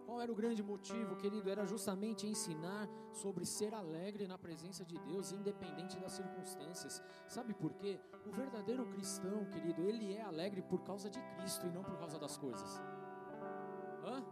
[0.06, 1.48] Qual era o grande motivo, querido?
[1.48, 7.02] Era justamente ensinar sobre ser alegre na presença de Deus, independente das circunstâncias.
[7.26, 7.98] Sabe por quê?
[8.26, 12.18] O verdadeiro cristão, querido, ele é alegre por causa de Cristo e não por causa
[12.18, 12.80] das coisas.
[14.04, 14.22] Hã?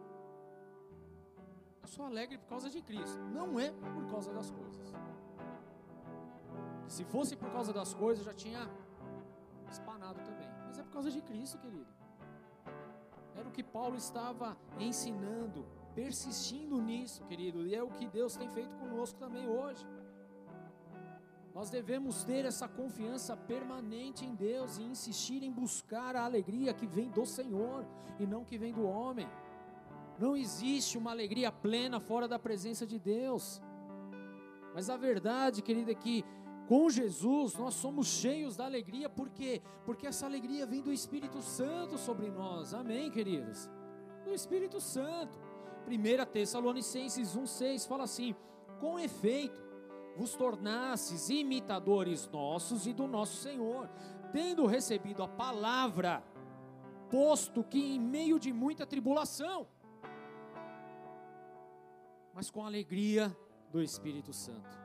[1.82, 4.91] Eu sou alegre por causa de Cristo, não é por causa das coisas.
[6.86, 8.68] Se fosse por causa das coisas, já tinha
[9.70, 10.48] espanado também.
[10.66, 11.86] Mas é por causa de Cristo, querido.
[13.34, 18.48] Era o que Paulo estava ensinando, persistindo nisso, querido, e é o que Deus tem
[18.48, 19.86] feito conosco também hoje.
[21.54, 26.86] Nós devemos ter essa confiança permanente em Deus e insistir em buscar a alegria que
[26.86, 27.84] vem do Senhor
[28.18, 29.28] e não que vem do homem.
[30.18, 33.60] Não existe uma alegria plena fora da presença de Deus.
[34.74, 36.24] Mas a verdade, querida, é que
[36.66, 39.60] com Jesus nós somos cheios da alegria, por quê?
[39.84, 43.68] Porque essa alegria vem do Espírito Santo sobre nós, amém, queridos?
[44.24, 45.38] Do Espírito Santo.
[45.86, 48.34] 1 Tessalonicenses 1,6 fala assim:
[48.80, 49.60] Com efeito,
[50.16, 53.88] vos tornastes imitadores nossos e do nosso Senhor,
[54.32, 56.22] tendo recebido a palavra,
[57.10, 59.66] posto que em meio de muita tribulação,
[62.32, 63.36] mas com alegria
[63.70, 64.81] do Espírito Santo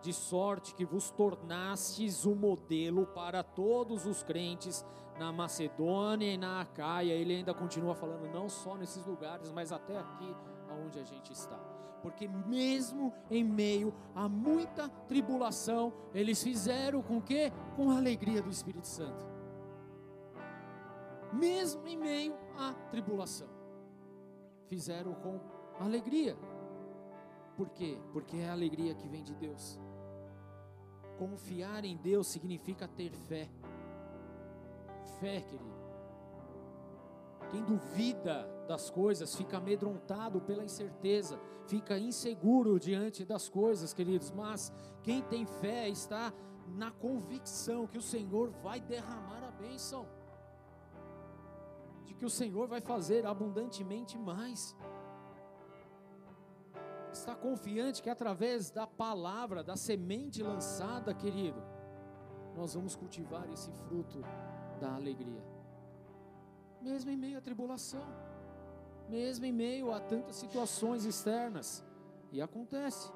[0.00, 4.84] de sorte que vos tornastes o um modelo para todos os crentes
[5.18, 7.12] na Macedônia e na Acaia.
[7.12, 10.34] Ele ainda continua falando, não só nesses lugares, mas até aqui
[10.84, 11.58] onde a gente está.
[12.02, 17.50] Porque mesmo em meio a muita tribulação, eles fizeram com que?
[17.76, 19.26] Com a alegria do Espírito Santo.
[21.32, 23.48] Mesmo em meio à tribulação,
[24.66, 25.40] fizeram com
[25.78, 26.36] alegria.
[27.56, 27.98] Por quê?
[28.12, 29.78] Porque é a alegria que vem de Deus.
[31.18, 33.48] Confiar em Deus significa ter fé.
[35.18, 35.78] Fé, querido.
[37.50, 44.30] Quem duvida das coisas fica amedrontado pela incerteza, fica inseguro diante das coisas, queridos.
[44.30, 46.32] Mas quem tem fé está
[46.76, 50.06] na convicção que o Senhor vai derramar a bênção,
[52.04, 54.76] de que o Senhor vai fazer abundantemente mais
[57.12, 61.62] está confiante que através da palavra, da semente lançada, querido,
[62.56, 64.20] nós vamos cultivar esse fruto
[64.80, 65.44] da alegria.
[66.80, 68.06] Mesmo em meio à tribulação,
[69.08, 71.84] mesmo em meio a tantas situações externas,
[72.30, 73.10] e acontece.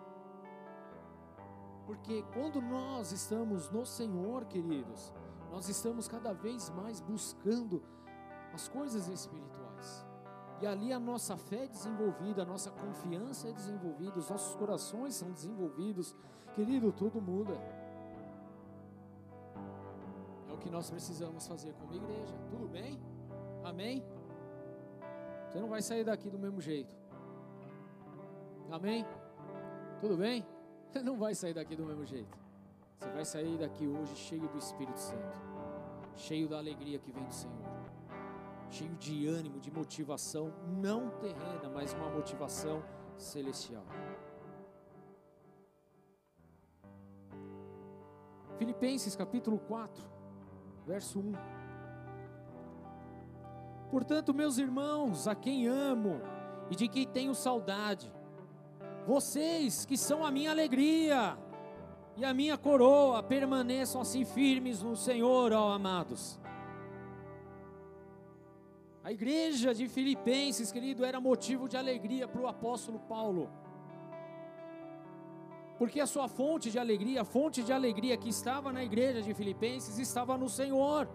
[1.87, 5.13] Porque quando nós estamos no Senhor, queridos,
[5.51, 7.83] nós estamos cada vez mais buscando
[8.53, 10.07] as coisas espirituais.
[10.63, 15.17] E ali a nossa fé é desenvolvida, a nossa confiança é desenvolvida, os nossos corações
[15.17, 16.15] são desenvolvidos.
[16.55, 17.55] Querido, tudo muda.
[20.49, 22.35] É o que nós precisamos fazer como igreja.
[22.49, 22.97] Tudo bem?
[23.65, 24.05] Amém?
[25.49, 26.95] Você não vai sair daqui do mesmo jeito.
[28.71, 29.05] Amém?
[30.01, 30.47] Tudo bem?
[30.87, 32.39] Você não vai sair daqui do mesmo jeito.
[33.01, 35.39] Você vai sair daqui hoje cheio do Espírito Santo,
[36.15, 37.62] cheio da alegria que vem do Senhor,
[38.73, 42.83] cheio de ânimo, de motivação, não terrena, mas uma motivação
[43.19, 43.85] celestial.
[48.57, 50.03] Filipenses capítulo 4,
[50.87, 51.33] verso 1.
[53.91, 56.21] Portanto, meus irmãos, a quem amo
[56.71, 58.11] e de quem tenho saudade,
[59.07, 61.37] vocês que são a minha alegria
[62.17, 66.42] e a minha coroa, permaneçam assim firmes no Senhor, ó amados.
[69.05, 73.51] A igreja de Filipenses, querido, era motivo de alegria para o apóstolo Paulo.
[75.77, 79.35] Porque a sua fonte de alegria, a fonte de alegria que estava na igreja de
[79.35, 81.09] Filipenses, estava no Senhor.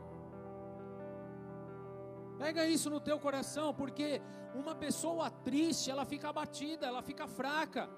[2.37, 4.21] Pega isso no teu coração, porque
[4.53, 7.89] uma pessoa triste, ela fica abatida, ela fica fraca.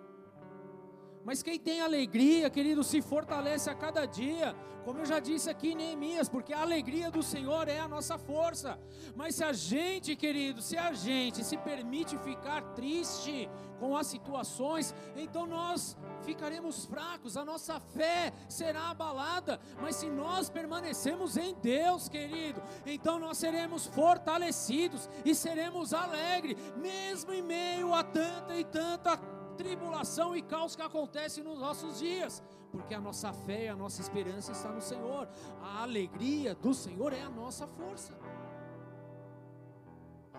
[1.24, 4.56] Mas quem tem alegria, querido, se fortalece a cada dia.
[4.84, 8.18] Como eu já disse aqui em Neemias, porque a alegria do Senhor é a nossa
[8.18, 8.80] força.
[9.16, 13.50] Mas se a gente, querido, se a gente se permite ficar triste
[13.80, 19.60] com as situações, então nós ficaremos fracos, a nossa fé será abalada.
[19.82, 27.34] Mas se nós permanecemos em Deus, querido, então nós seremos fortalecidos e seremos alegres, mesmo
[27.34, 29.20] em meio a tanta e tanta
[29.60, 32.42] tribulação e caos que acontece nos nossos dias,
[32.72, 35.28] porque a nossa fé e a nossa esperança está no Senhor.
[35.62, 38.14] A alegria do Senhor é a nossa força.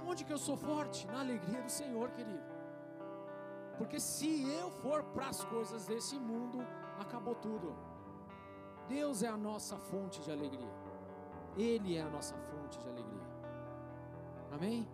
[0.08, 1.06] Onde que eu sou forte?
[1.08, 2.48] Na alegria do Senhor, querido.
[3.76, 6.58] Porque se eu for para as coisas desse mundo,
[6.98, 7.76] acabou tudo.
[8.88, 10.74] Deus é a nossa fonte de alegria.
[11.58, 13.28] Ele é a nossa fonte de alegria.
[14.50, 14.88] Amém?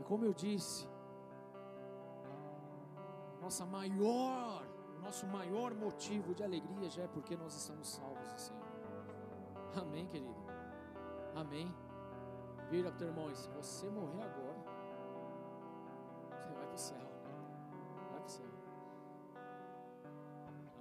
[0.00, 0.86] E como eu disse,
[3.48, 4.62] nossa maior,
[5.00, 8.68] nosso maior motivo de alegria já é porque nós estamos salvos do Senhor.
[9.74, 10.36] Amém, querido?
[11.34, 11.74] Amém.
[12.68, 14.58] Vira para o teu irmão, se você morrer agora,
[16.36, 17.08] você vai para o céu.
[18.10, 18.46] Vai para o céu.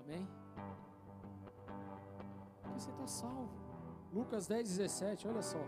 [0.02, 0.28] Amém?
[2.64, 3.50] Porque você está salvo.
[4.12, 5.62] Lucas 10, 17, olha só.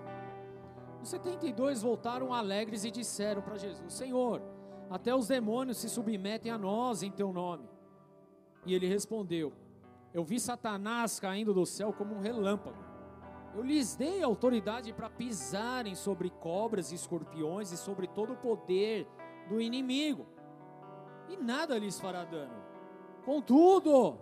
[1.02, 4.42] Os 72 voltaram alegres e disseram para Jesus: Senhor,
[4.90, 7.70] até os demônios se submetem a nós em teu nome.
[8.66, 9.54] E ele respondeu:
[10.14, 12.90] Eu vi Satanás caindo do céu como um relâmpago.
[13.56, 19.08] Eu lhes dei autoridade para pisarem sobre cobras e escorpiões e sobre todo o poder
[19.48, 20.28] do inimigo,
[21.28, 22.54] e nada lhes fará dano.
[23.26, 24.20] Contudo,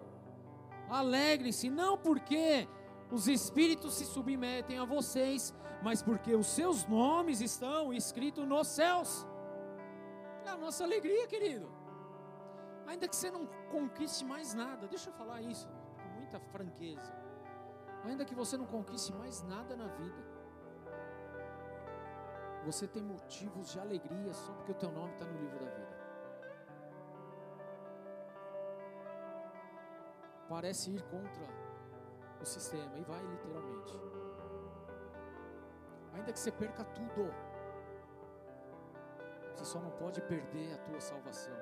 [0.90, 2.68] alegrem-se, não porque
[3.12, 5.54] os espíritos se submetem a vocês,
[5.84, 9.28] mas porque os seus nomes estão escritos nos céus
[10.54, 11.70] a nossa alegria, querido.
[12.88, 15.68] Ainda que você não conquiste mais nada, deixa eu falar isso
[16.02, 17.14] com muita franqueza.
[18.06, 20.24] Ainda que você não conquiste mais nada na vida,
[22.66, 25.98] você tem motivos de alegria só porque o teu nome está no livro da vida.
[30.50, 31.48] Parece ir contra
[32.42, 33.94] o sistema e vai literalmente.
[36.14, 37.34] Ainda que você perca tudo,
[39.58, 41.58] você só não pode perder a tua salvação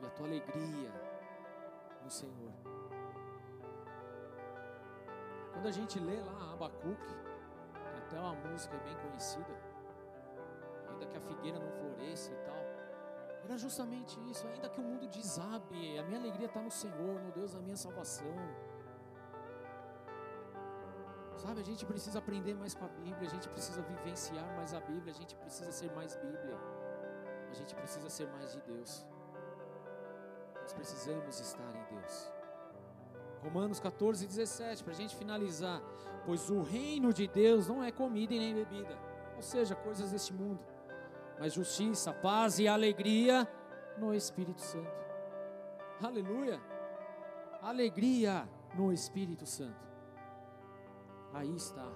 [0.00, 0.92] e a tua alegria
[2.04, 2.52] no Senhor.
[5.52, 7.16] Quando a gente lê lá Abacuque,
[7.74, 9.60] tem até uma música bem conhecida,
[10.88, 12.64] ainda que a figueira não floresça e tal,
[13.44, 17.32] era justamente isso, ainda que o mundo desabe, a minha alegria está no Senhor, no
[17.32, 18.36] Deus da minha salvação.
[21.38, 24.80] Sabe, a gente precisa aprender mais com a Bíblia, a gente precisa vivenciar mais a
[24.80, 26.58] Bíblia, a gente precisa ser mais Bíblia,
[27.48, 29.06] a gente precisa ser mais de Deus.
[30.60, 32.32] Nós precisamos estar em Deus.
[33.40, 35.80] Romanos 14, 17, para a gente finalizar.
[36.26, 38.98] Pois o reino de Deus não é comida e nem bebida,
[39.36, 40.60] ou seja, coisas deste mundo,
[41.38, 43.48] mas justiça, paz e alegria
[43.96, 44.90] no Espírito Santo.
[46.02, 46.60] Aleluia!
[47.62, 49.87] Alegria no Espírito Santo.
[51.32, 51.86] Aí está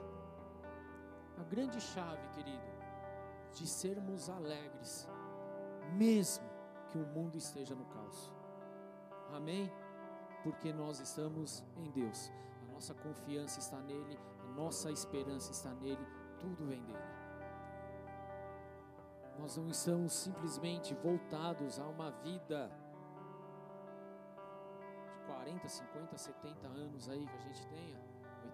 [1.38, 2.62] a grande chave, querido,
[3.54, 5.08] de sermos alegres,
[5.94, 6.44] mesmo
[6.88, 8.32] que o mundo esteja no caos.
[9.32, 9.72] Amém?
[10.42, 12.30] Porque nós estamos em Deus,
[12.62, 16.06] a nossa confiança está nele, a nossa esperança está nele,
[16.38, 17.12] tudo vem dele.
[19.38, 22.70] Nós não estamos simplesmente voltados a uma vida
[25.10, 28.00] de 40, 50, 70 anos aí que a gente tenha,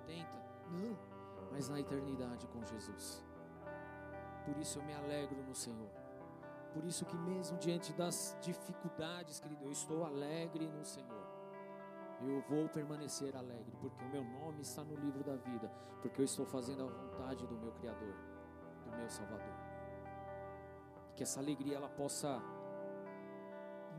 [0.06, 0.47] 80.
[0.70, 0.96] Não,
[1.50, 3.24] mas na eternidade com Jesus.
[4.44, 5.90] Por isso eu me alegro no Senhor.
[6.72, 11.26] Por isso que mesmo diante das dificuldades, querido, eu estou alegre no Senhor.
[12.20, 15.70] Eu vou permanecer alegre, porque o meu nome está no livro da vida,
[16.02, 18.14] porque eu estou fazendo a vontade do meu Criador,
[18.84, 19.54] do meu Salvador.
[21.14, 22.42] Que essa alegria ela possa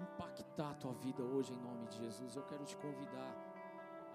[0.02, 2.36] impactar a tua vida hoje em nome de Jesus.
[2.36, 3.36] Eu quero te convidar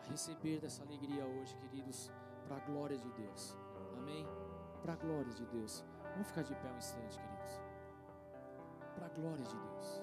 [0.03, 2.11] a receber dessa alegria hoje, queridos,
[2.47, 3.57] para a glória de Deus.
[3.97, 4.27] Amém?
[4.83, 5.85] Para a glória de Deus.
[6.13, 7.61] Vamos ficar de pé um instante, queridos.
[8.95, 10.03] Para a glória de Deus.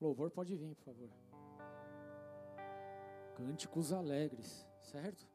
[0.00, 1.10] Louvor pode vir, por favor.
[3.36, 5.26] Cânticos alegres, certo?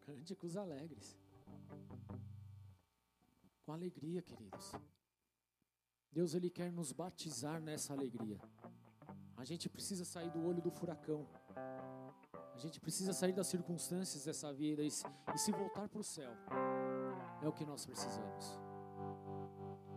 [0.00, 1.16] Cânticos alegres.
[3.64, 4.72] Com alegria, queridos.
[6.12, 8.38] Deus ele quer nos batizar nessa alegria.
[9.36, 11.26] A gente precisa sair do olho do furacão.
[12.54, 16.04] A gente precisa sair das circunstâncias dessa vida e se, e se voltar para o
[16.04, 16.30] céu.
[17.42, 18.58] É o que nós precisamos.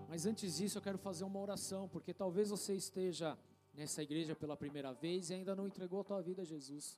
[0.08, 3.38] Mas antes disso, eu quero fazer uma oração, porque talvez você esteja
[3.74, 6.98] nessa igreja pela primeira vez e ainda não entregou a tua vida a Jesus.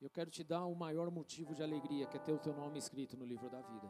[0.00, 2.78] Eu quero te dar o maior motivo de alegria, que é ter o teu nome
[2.78, 3.88] escrito no livro da vida.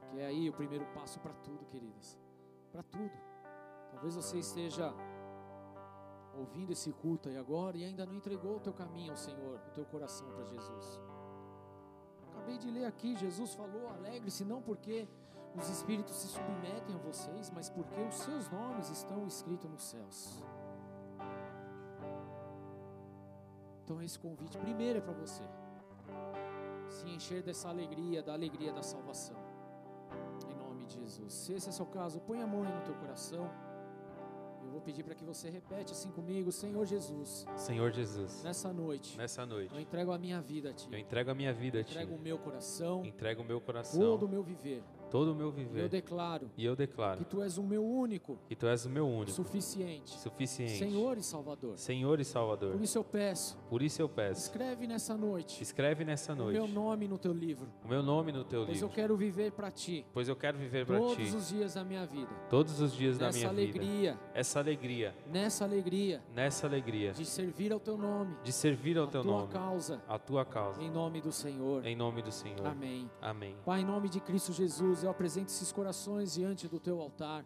[0.00, 2.18] Porque é aí o primeiro passo para tudo, queridos.
[2.78, 3.10] Para tudo.
[3.90, 4.94] Talvez você esteja
[6.32, 9.70] ouvindo esse culto aí agora e ainda não entregou o teu caminho ao Senhor, o
[9.72, 11.00] teu coração para Jesus.
[12.28, 15.08] Acabei de ler aqui, Jesus falou: alegre-se não porque
[15.56, 20.44] os espíritos se submetem a vocês, mas porque os seus nomes estão escritos nos céus.
[23.82, 25.42] Então esse convite primeiro é para você.
[26.88, 29.47] Se encher dessa alegria, da alegria da salvação.
[31.08, 31.32] Jesus.
[31.32, 33.50] Se esse é o seu caso, põe a mão aí no teu coração.
[34.62, 37.46] Eu vou pedir para que você repete assim comigo, Senhor Jesus.
[37.56, 38.42] Senhor Jesus.
[38.44, 39.16] Nessa noite.
[39.16, 39.74] Nessa noite.
[39.74, 40.88] Eu entrego a minha vida a ti.
[40.92, 41.92] Eu entrego a minha vida a ti.
[41.92, 43.04] Entrego o meu coração.
[43.04, 44.00] Entrego o meu coração.
[44.00, 45.82] Todo o meu viver todo o meu viver.
[45.82, 46.50] Eu declaro.
[46.56, 47.18] E eu declaro.
[47.18, 48.38] Que tu és o meu único.
[48.46, 49.32] Que tu és o meu único.
[49.32, 50.18] Suficiente.
[50.18, 50.78] Suficiente.
[50.78, 51.78] Senhor e Salvador.
[51.78, 52.72] Senhor e Salvador.
[52.72, 53.56] Por isso eu peço.
[53.68, 54.42] Por isso eu peço.
[54.42, 55.62] Escreve nessa noite.
[55.62, 56.58] Escreve nessa noite.
[56.58, 57.68] O meu nome no teu livro.
[57.84, 58.88] O meu nome no teu pois livro.
[58.88, 60.06] Pois eu quero viver para ti.
[60.12, 61.16] Pois eu quero viver para ti.
[61.16, 62.30] Todos os dias da minha vida.
[62.48, 64.30] Todos os dias Nessa da minha alegria, vida.
[64.34, 65.14] Essa alegria.
[65.30, 66.22] Nessa alegria.
[66.34, 67.12] Nessa alegria.
[67.12, 68.36] De servir ao teu nome.
[68.42, 69.52] De servir ao teu tua nome.
[69.52, 70.02] causa.
[70.08, 70.82] A tua causa.
[70.82, 71.86] Em nome do Senhor.
[71.86, 72.66] Em nome do Senhor.
[72.66, 73.10] Amém.
[73.20, 73.56] Amém.
[73.64, 77.44] Pai, em nome de Cristo Jesus, eu apresento esses corações diante do teu altar.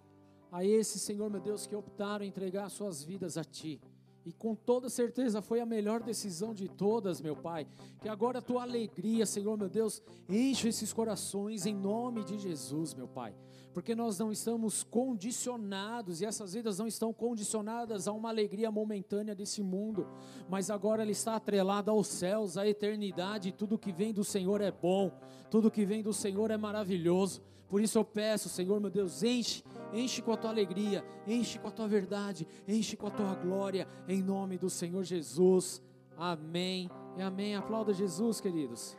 [0.50, 3.80] A esse, Senhor meu Deus, que optaram entregar suas vidas a ti.
[4.24, 7.66] E com toda certeza foi a melhor decisão de todas, meu Pai.
[8.00, 12.94] Que agora a tua alegria, Senhor meu Deus, enche esses corações em nome de Jesus,
[12.94, 13.34] meu Pai.
[13.74, 19.34] Porque nós não estamos condicionados e essas vidas não estão condicionadas a uma alegria momentânea
[19.34, 20.06] desse mundo,
[20.48, 23.50] mas agora ela está atrelada aos céus, à eternidade.
[23.50, 25.10] Tudo que vem do Senhor é bom,
[25.50, 27.42] tudo que vem do Senhor é maravilhoso.
[27.72, 31.68] Por isso eu peço, Senhor meu Deus, enche, enche com a tua alegria, enche com
[31.68, 35.80] a tua verdade, enche com a tua glória, em nome do Senhor Jesus.
[36.14, 37.56] Amém e amém.
[37.56, 38.94] Aplauda Jesus, queridos.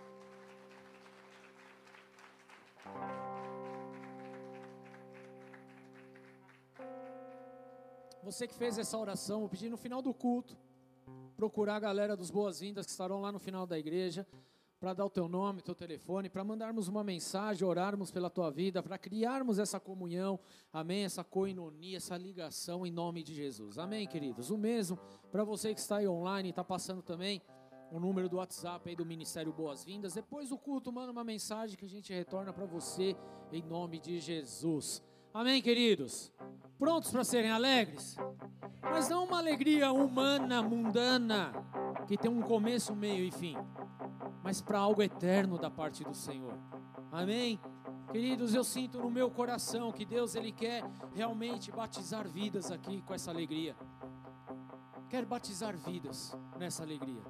[8.24, 10.58] Você que fez essa oração, vou pedir no final do culto,
[11.38, 14.26] procurar a galera dos boas-vindas que estarão lá no final da igreja
[14.84, 18.84] para dar o teu nome, teu telefone, para mandarmos uma mensagem, orarmos pela tua vida,
[18.84, 20.38] para criarmos essa comunhão,
[20.74, 23.78] amém, essa coinonia, essa ligação em nome de Jesus.
[23.78, 24.50] Amém, queridos.
[24.50, 25.00] O mesmo
[25.32, 27.42] para você que está aí online, está passando também
[27.94, 30.16] o número do WhatsApp aí do Ministério Boas-Vindas.
[30.16, 33.16] Depois do culto, manda uma mensagem que a gente retorna para você
[33.54, 35.02] em nome de Jesus.
[35.34, 36.30] Amém, queridos?
[36.78, 38.18] Prontos para serem alegres?
[38.82, 41.54] Mas não uma alegria humana, mundana,
[42.06, 43.56] que tem um começo, meio e fim
[44.44, 46.54] mas para algo eterno da parte do Senhor.
[47.12, 47.60] Amém?
[48.12, 50.84] Queridos, eu sinto no meu coração que Deus ele quer
[51.16, 53.76] realmente batizar vidas aqui com essa alegria.
[55.10, 57.24] Quer batizar vidas nessa alegria.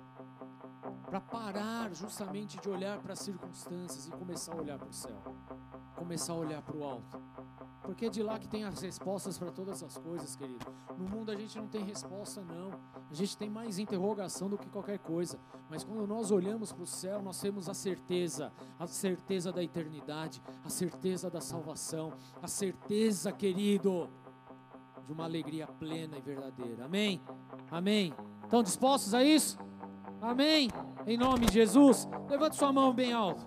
[1.06, 5.22] Para parar justamente de olhar para as circunstâncias e começar a olhar para o céu.
[5.95, 7.22] Começar a olhar para o alto.
[7.84, 10.65] Porque é de lá que tem as respostas para todas as coisas, querido.
[10.98, 12.72] No mundo a gente não tem resposta, não.
[13.14, 15.38] A gente tem mais interrogação do que qualquer coisa.
[15.69, 20.41] Mas quando nós olhamos para o céu, nós temos a certeza, a certeza da eternidade,
[20.65, 22.11] a certeza da salvação,
[22.41, 24.10] a certeza, querido,
[25.06, 26.85] de uma alegria plena e verdadeira.
[26.85, 27.22] Amém?
[27.69, 28.15] Amém?
[28.45, 29.60] Estão dispostos a isso?
[30.19, 30.72] Amém?
[31.06, 32.10] Em nome de Jesus.
[32.27, 33.45] Levante sua mão bem alto.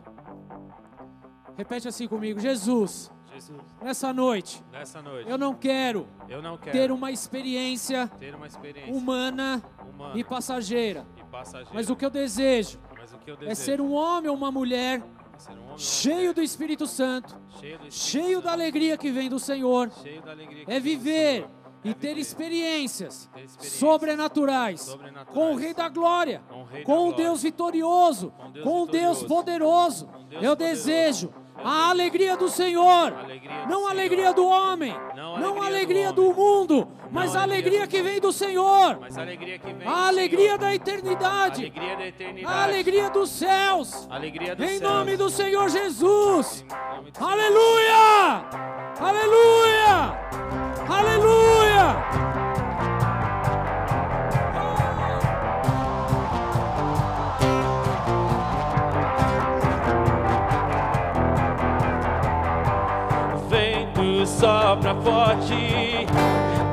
[1.57, 6.73] Repete assim comigo: Jesus, Jesus, nessa noite, nessa noite, eu não quero eu não quero
[6.73, 9.63] ter uma experiência ter uma experiência humana
[9.95, 11.07] humana e passageira.
[11.17, 12.79] e passageira, Mas o que eu desejo
[13.27, 16.41] que eu é desejo ser um homem ou uma mulher é um homem, cheio do
[16.41, 19.91] Espírito Santo, cheio, do Espírito cheio da Santo, alegria que vem do Senhor.
[20.25, 21.45] da É viver
[21.91, 25.35] e ter experiências ter experiências sobrenaturais sobrenaturais.
[25.35, 28.51] com o Rei da Glória, com o Rei da com o Glória, Deus vitorioso, com
[28.51, 30.07] Deus com o Deus vitorioso, poderoso.
[30.07, 30.57] com Deus Eu poderoso.
[30.57, 35.67] desejo a alegria do Senhor, alegria não a alegria do homem, Não a não a
[35.67, 40.59] alegria do do mundo, mas a alegria que vem do Senhor, a alegria a alegria
[40.59, 41.73] da eternidade,
[42.45, 44.09] a alegria dos céus.
[44.59, 46.65] Em nome do Senhor Jesus.
[47.19, 48.45] Aleluia!
[49.01, 50.66] Aleluia!
[63.49, 66.07] Vento sopra forte,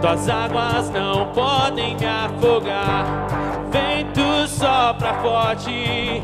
[0.02, 3.06] tuas águas não podem me afogar.
[3.70, 6.24] Vento sopra forte,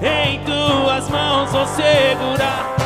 [0.00, 2.81] em tuas mãos vou segurar.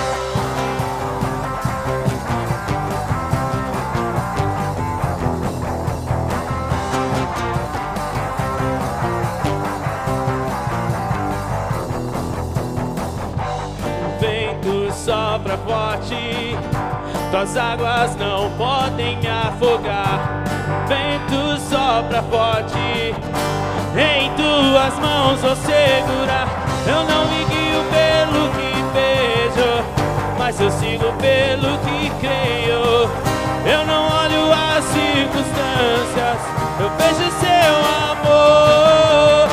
[17.37, 20.43] Tuas águas não podem afogar.
[20.89, 23.15] Vento sopra forte,
[23.95, 26.49] em tuas mãos vou segurar.
[26.87, 29.85] Eu não me guio pelo que vejo,
[30.39, 33.11] mas eu sigo pelo que creio.
[33.67, 36.41] Eu não olho as circunstâncias,
[36.81, 37.77] eu vejo seu
[38.13, 39.46] amor.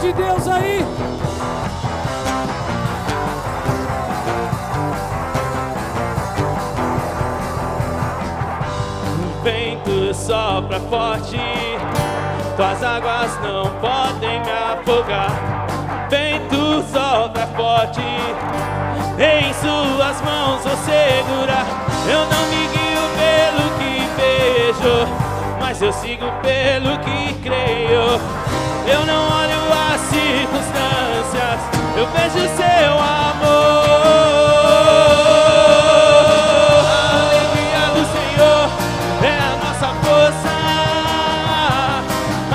[0.00, 0.84] De Deus aí.
[9.42, 11.38] Vento sopra forte,
[12.56, 15.66] tuas águas não podem me afogar.
[16.08, 18.00] Vento sopra forte,
[19.18, 21.66] em suas mãos vou segurar.
[22.08, 25.06] Eu não me guio pelo que vejo,
[25.60, 28.20] mas eu sigo pelo que creio.
[28.86, 29.59] Eu não olho
[30.50, 31.60] circunstâncias,
[31.96, 33.90] eu vejo seu amor.
[36.84, 38.70] A alegria do Senhor
[39.22, 40.54] é a nossa força.
[42.52, 42.54] A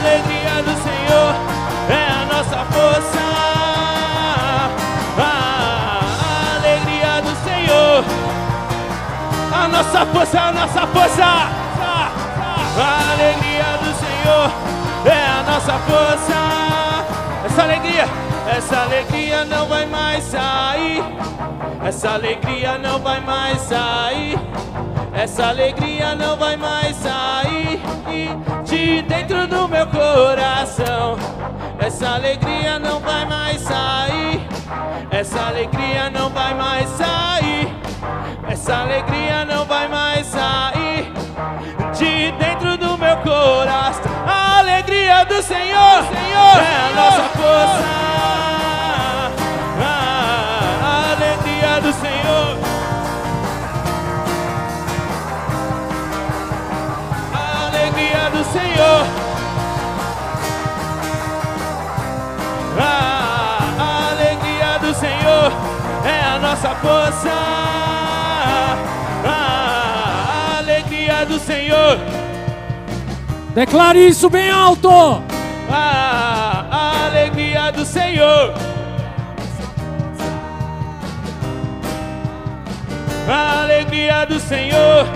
[0.00, 1.30] alegria do Senhor
[1.88, 3.24] é a nossa força.
[5.18, 5.20] A
[6.56, 8.04] alegria do Senhor,
[9.52, 11.60] a nossa força, a nossa força.
[12.82, 14.50] A alegria do Senhor
[15.04, 17.04] é a nossa força.
[17.44, 18.04] Essa alegria,
[18.56, 21.04] essa alegria não vai mais sair.
[21.84, 24.38] Essa alegria não vai mais sair.
[25.12, 27.80] Essa alegria não vai mais sair
[28.64, 31.18] de dentro do meu coração.
[31.78, 34.48] Essa alegria não vai mais sair.
[35.10, 37.74] Essa alegria não vai mais sair.
[38.48, 41.12] Essa alegria não vai mais sair
[41.92, 44.09] de dentro do meu coração.
[45.40, 47.84] Do Senhor, Senhor é a nossa força.
[49.82, 52.58] A alegria do Senhor.
[57.32, 59.06] A alegria do Senhor.
[62.78, 65.52] A alegria do Senhor
[66.04, 67.32] é a nossa força.
[69.24, 71.98] A alegria do Senhor.
[73.54, 75.29] Declare isso bem alto.
[77.90, 78.54] Senhor.
[83.28, 85.06] A alegria do Senhor.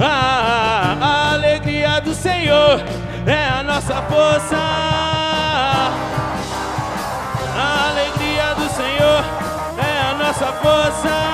[0.00, 2.82] A alegria do Senhor
[3.26, 4.56] é a nossa força.
[7.54, 9.24] A alegria do Senhor
[9.78, 11.32] é a nossa força.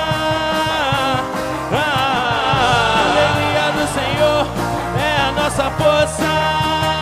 [5.00, 6.97] É nossa força.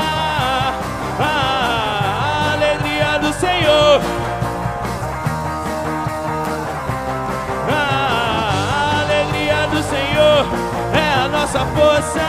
[7.68, 10.46] A alegria do Senhor
[10.92, 12.20] é a nossa força.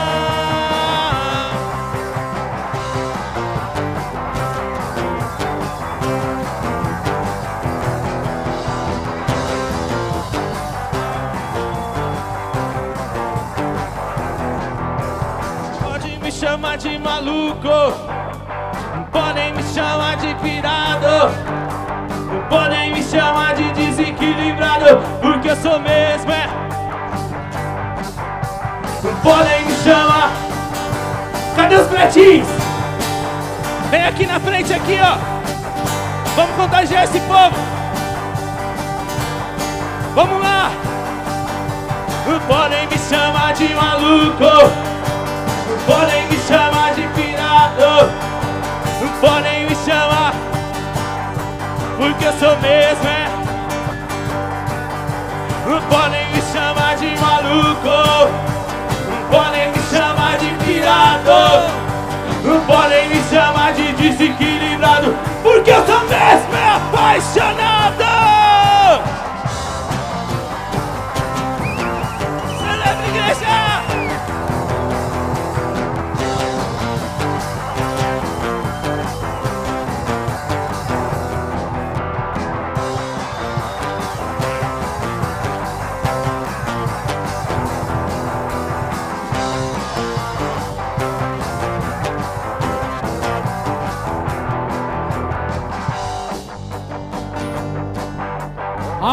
[15.82, 18.07] Pode me chamar de maluco.
[23.18, 26.48] Chamar de desequilibrado, porque eu sou mesmo, é.
[29.22, 30.30] Podem me chamar.
[31.56, 32.46] Cadê os pretinhos?
[33.90, 35.16] Vem aqui na frente, aqui, ó.
[36.36, 37.56] Vamos contagiar esse povo.
[40.14, 40.70] Vamos lá.
[42.46, 44.44] Podem me chamar de maluco.
[45.86, 48.12] Podem me chamar de pirado.
[49.20, 50.17] Podem me chamar.
[51.98, 53.08] Porque eu sou mesmo,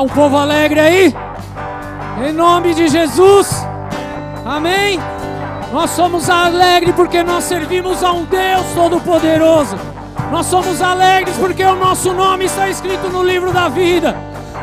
[0.06, 1.16] um povo alegre aí?
[2.28, 3.66] Em nome de Jesus.
[4.46, 5.00] Amém.
[5.74, 9.76] Nós somos alegres porque nós servimos a um Deus Todo-Poderoso.
[10.32, 14.16] Nós somos alegres porque o nosso nome está escrito no livro da vida.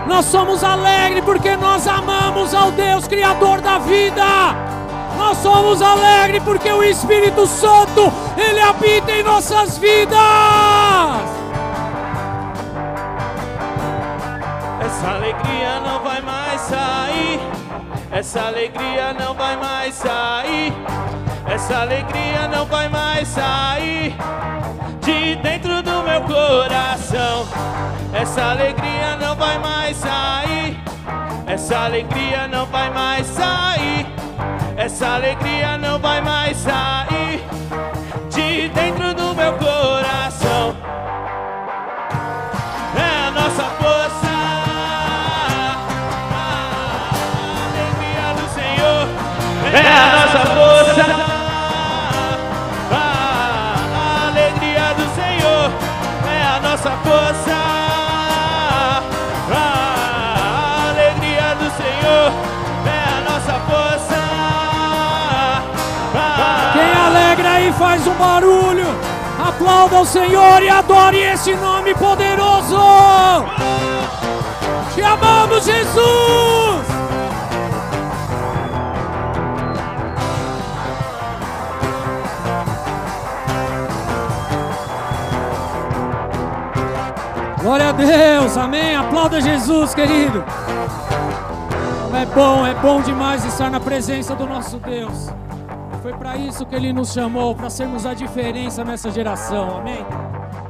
[0.06, 4.24] Nós somos alegres porque nós amamos ao Deus Criador da vida.
[5.19, 11.41] Nós somos alegres porque o Espírito Santo, ele habita em nossas vidas.
[15.03, 17.41] Essa alegria não vai mais sair.
[18.12, 20.73] Essa alegria não vai mais sair.
[21.45, 24.15] Essa alegria não vai mais sair
[25.01, 27.49] de dentro do meu coração.
[28.15, 30.81] Essa alegria não vai mais sair.
[31.49, 34.07] Essa alegria não vai mais sair.
[34.77, 37.43] Essa alegria não vai mais sair
[38.31, 39.82] de dentro do meu coração.
[49.73, 51.05] É a nossa força.
[52.90, 55.70] A alegria do Senhor
[56.28, 57.57] é a nossa força.
[59.51, 62.32] A alegria do Senhor
[62.86, 64.20] é a nossa força.
[66.74, 68.86] Quem alegra aí faz um barulho.
[69.49, 72.78] Aplauda o Senhor e adore esse nome poderoso.
[74.94, 76.82] Te amamos, Jesus.
[87.62, 88.97] Glória a Deus, amém.
[88.97, 90.44] Aplauda Jesus, querido.
[92.20, 95.28] É bom, é bom demais estar na presença do nosso Deus.
[96.02, 100.05] Foi para isso que Ele nos chamou, para sermos a diferença nessa geração, amém?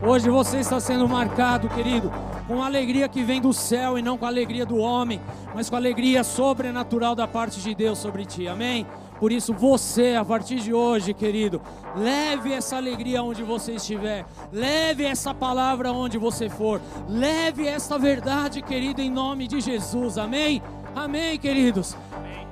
[0.06, 2.12] Hoje você está sendo marcado, querido,
[2.47, 5.19] com a alegria que vem do céu e não com a alegria do homem,
[5.55, 8.86] mas com a alegria sobrenatural da parte de Deus sobre ti, amém?
[9.23, 11.62] Por isso, você, a partir de hoje, querido,
[11.94, 18.61] leve essa alegria onde você estiver, leve essa palavra onde você for, leve essa verdade,
[18.61, 20.61] querido, em nome de Jesus, amém?
[20.93, 21.97] Amém, queridos?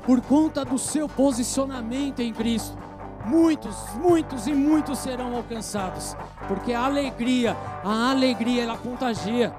[0.06, 2.78] Por conta do seu posicionamento em Cristo,
[3.26, 6.16] muitos, muitos e muitos serão alcançados,
[6.46, 9.52] porque a alegria, a alegria, ela contagia.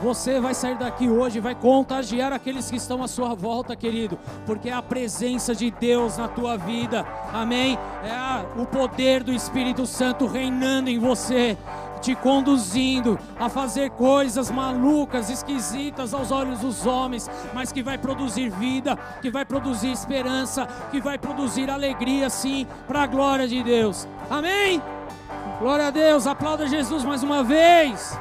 [0.00, 4.16] Você vai sair daqui hoje, vai contagiar aqueles que estão à sua volta, querido,
[4.46, 7.76] porque é a presença de Deus na tua vida, amém?
[8.04, 11.58] É a- o poder do Espírito Santo reinando em você,
[12.00, 18.50] te conduzindo a fazer coisas malucas, esquisitas aos olhos dos homens, mas que vai produzir
[18.50, 24.06] vida, que vai produzir esperança, que vai produzir alegria, sim, para a glória de Deus,
[24.30, 24.80] amém?
[25.58, 28.16] Glória a Deus, aplauda Jesus mais uma vez.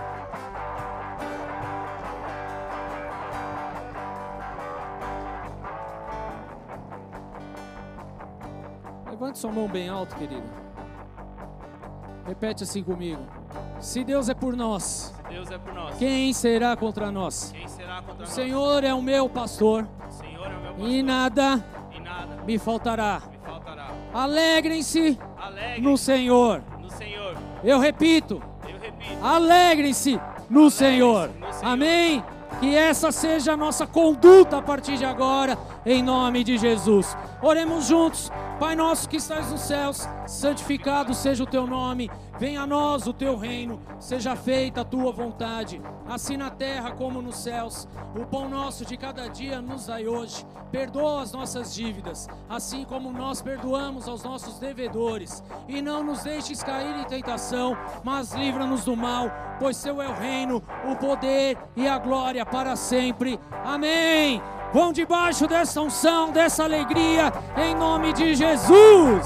[9.20, 10.44] Levante sua mão bem alto, querido.
[12.24, 13.20] Repete assim comigo.
[13.80, 15.98] Se Deus é por nós, Deus é por nós.
[15.98, 17.52] quem será contra nós?
[17.66, 18.30] Será contra O nós?
[18.30, 20.88] Senhor é o meu pastor O Senhor é o meu pastor.
[20.90, 21.66] e nada
[21.96, 23.20] E nada me faltará.
[23.44, 23.88] faltará.
[24.14, 26.62] Alegrem-se Alegre no Senhor.
[26.80, 27.36] no Senhor.
[27.64, 29.26] Eu repito, repito.
[29.26, 31.30] alegrem-se no Senhor.
[31.40, 31.66] no Senhor.
[31.74, 32.24] Amém?
[32.60, 35.58] Que essa seja a nossa conduta a partir de agora,
[35.88, 37.18] em nome de Jesus.
[37.42, 38.30] Oremos juntos.
[38.60, 42.10] Pai nosso que estás nos céus, santificado seja o teu nome.
[42.40, 47.22] Venha a nós o teu reino, seja feita a tua vontade, assim na terra como
[47.22, 47.88] nos céus.
[48.20, 50.44] O pão nosso de cada dia nos dai hoje.
[50.72, 55.44] Perdoa as nossas dívidas, assim como nós perdoamos aos nossos devedores.
[55.68, 60.14] E não nos deixes cair em tentação, mas livra-nos do mal, pois seu é o
[60.14, 63.40] reino, o poder e a glória para sempre.
[63.64, 64.42] Amém.
[64.74, 69.26] Vão debaixo dessa unção, dessa alegria, em nome de Jesus.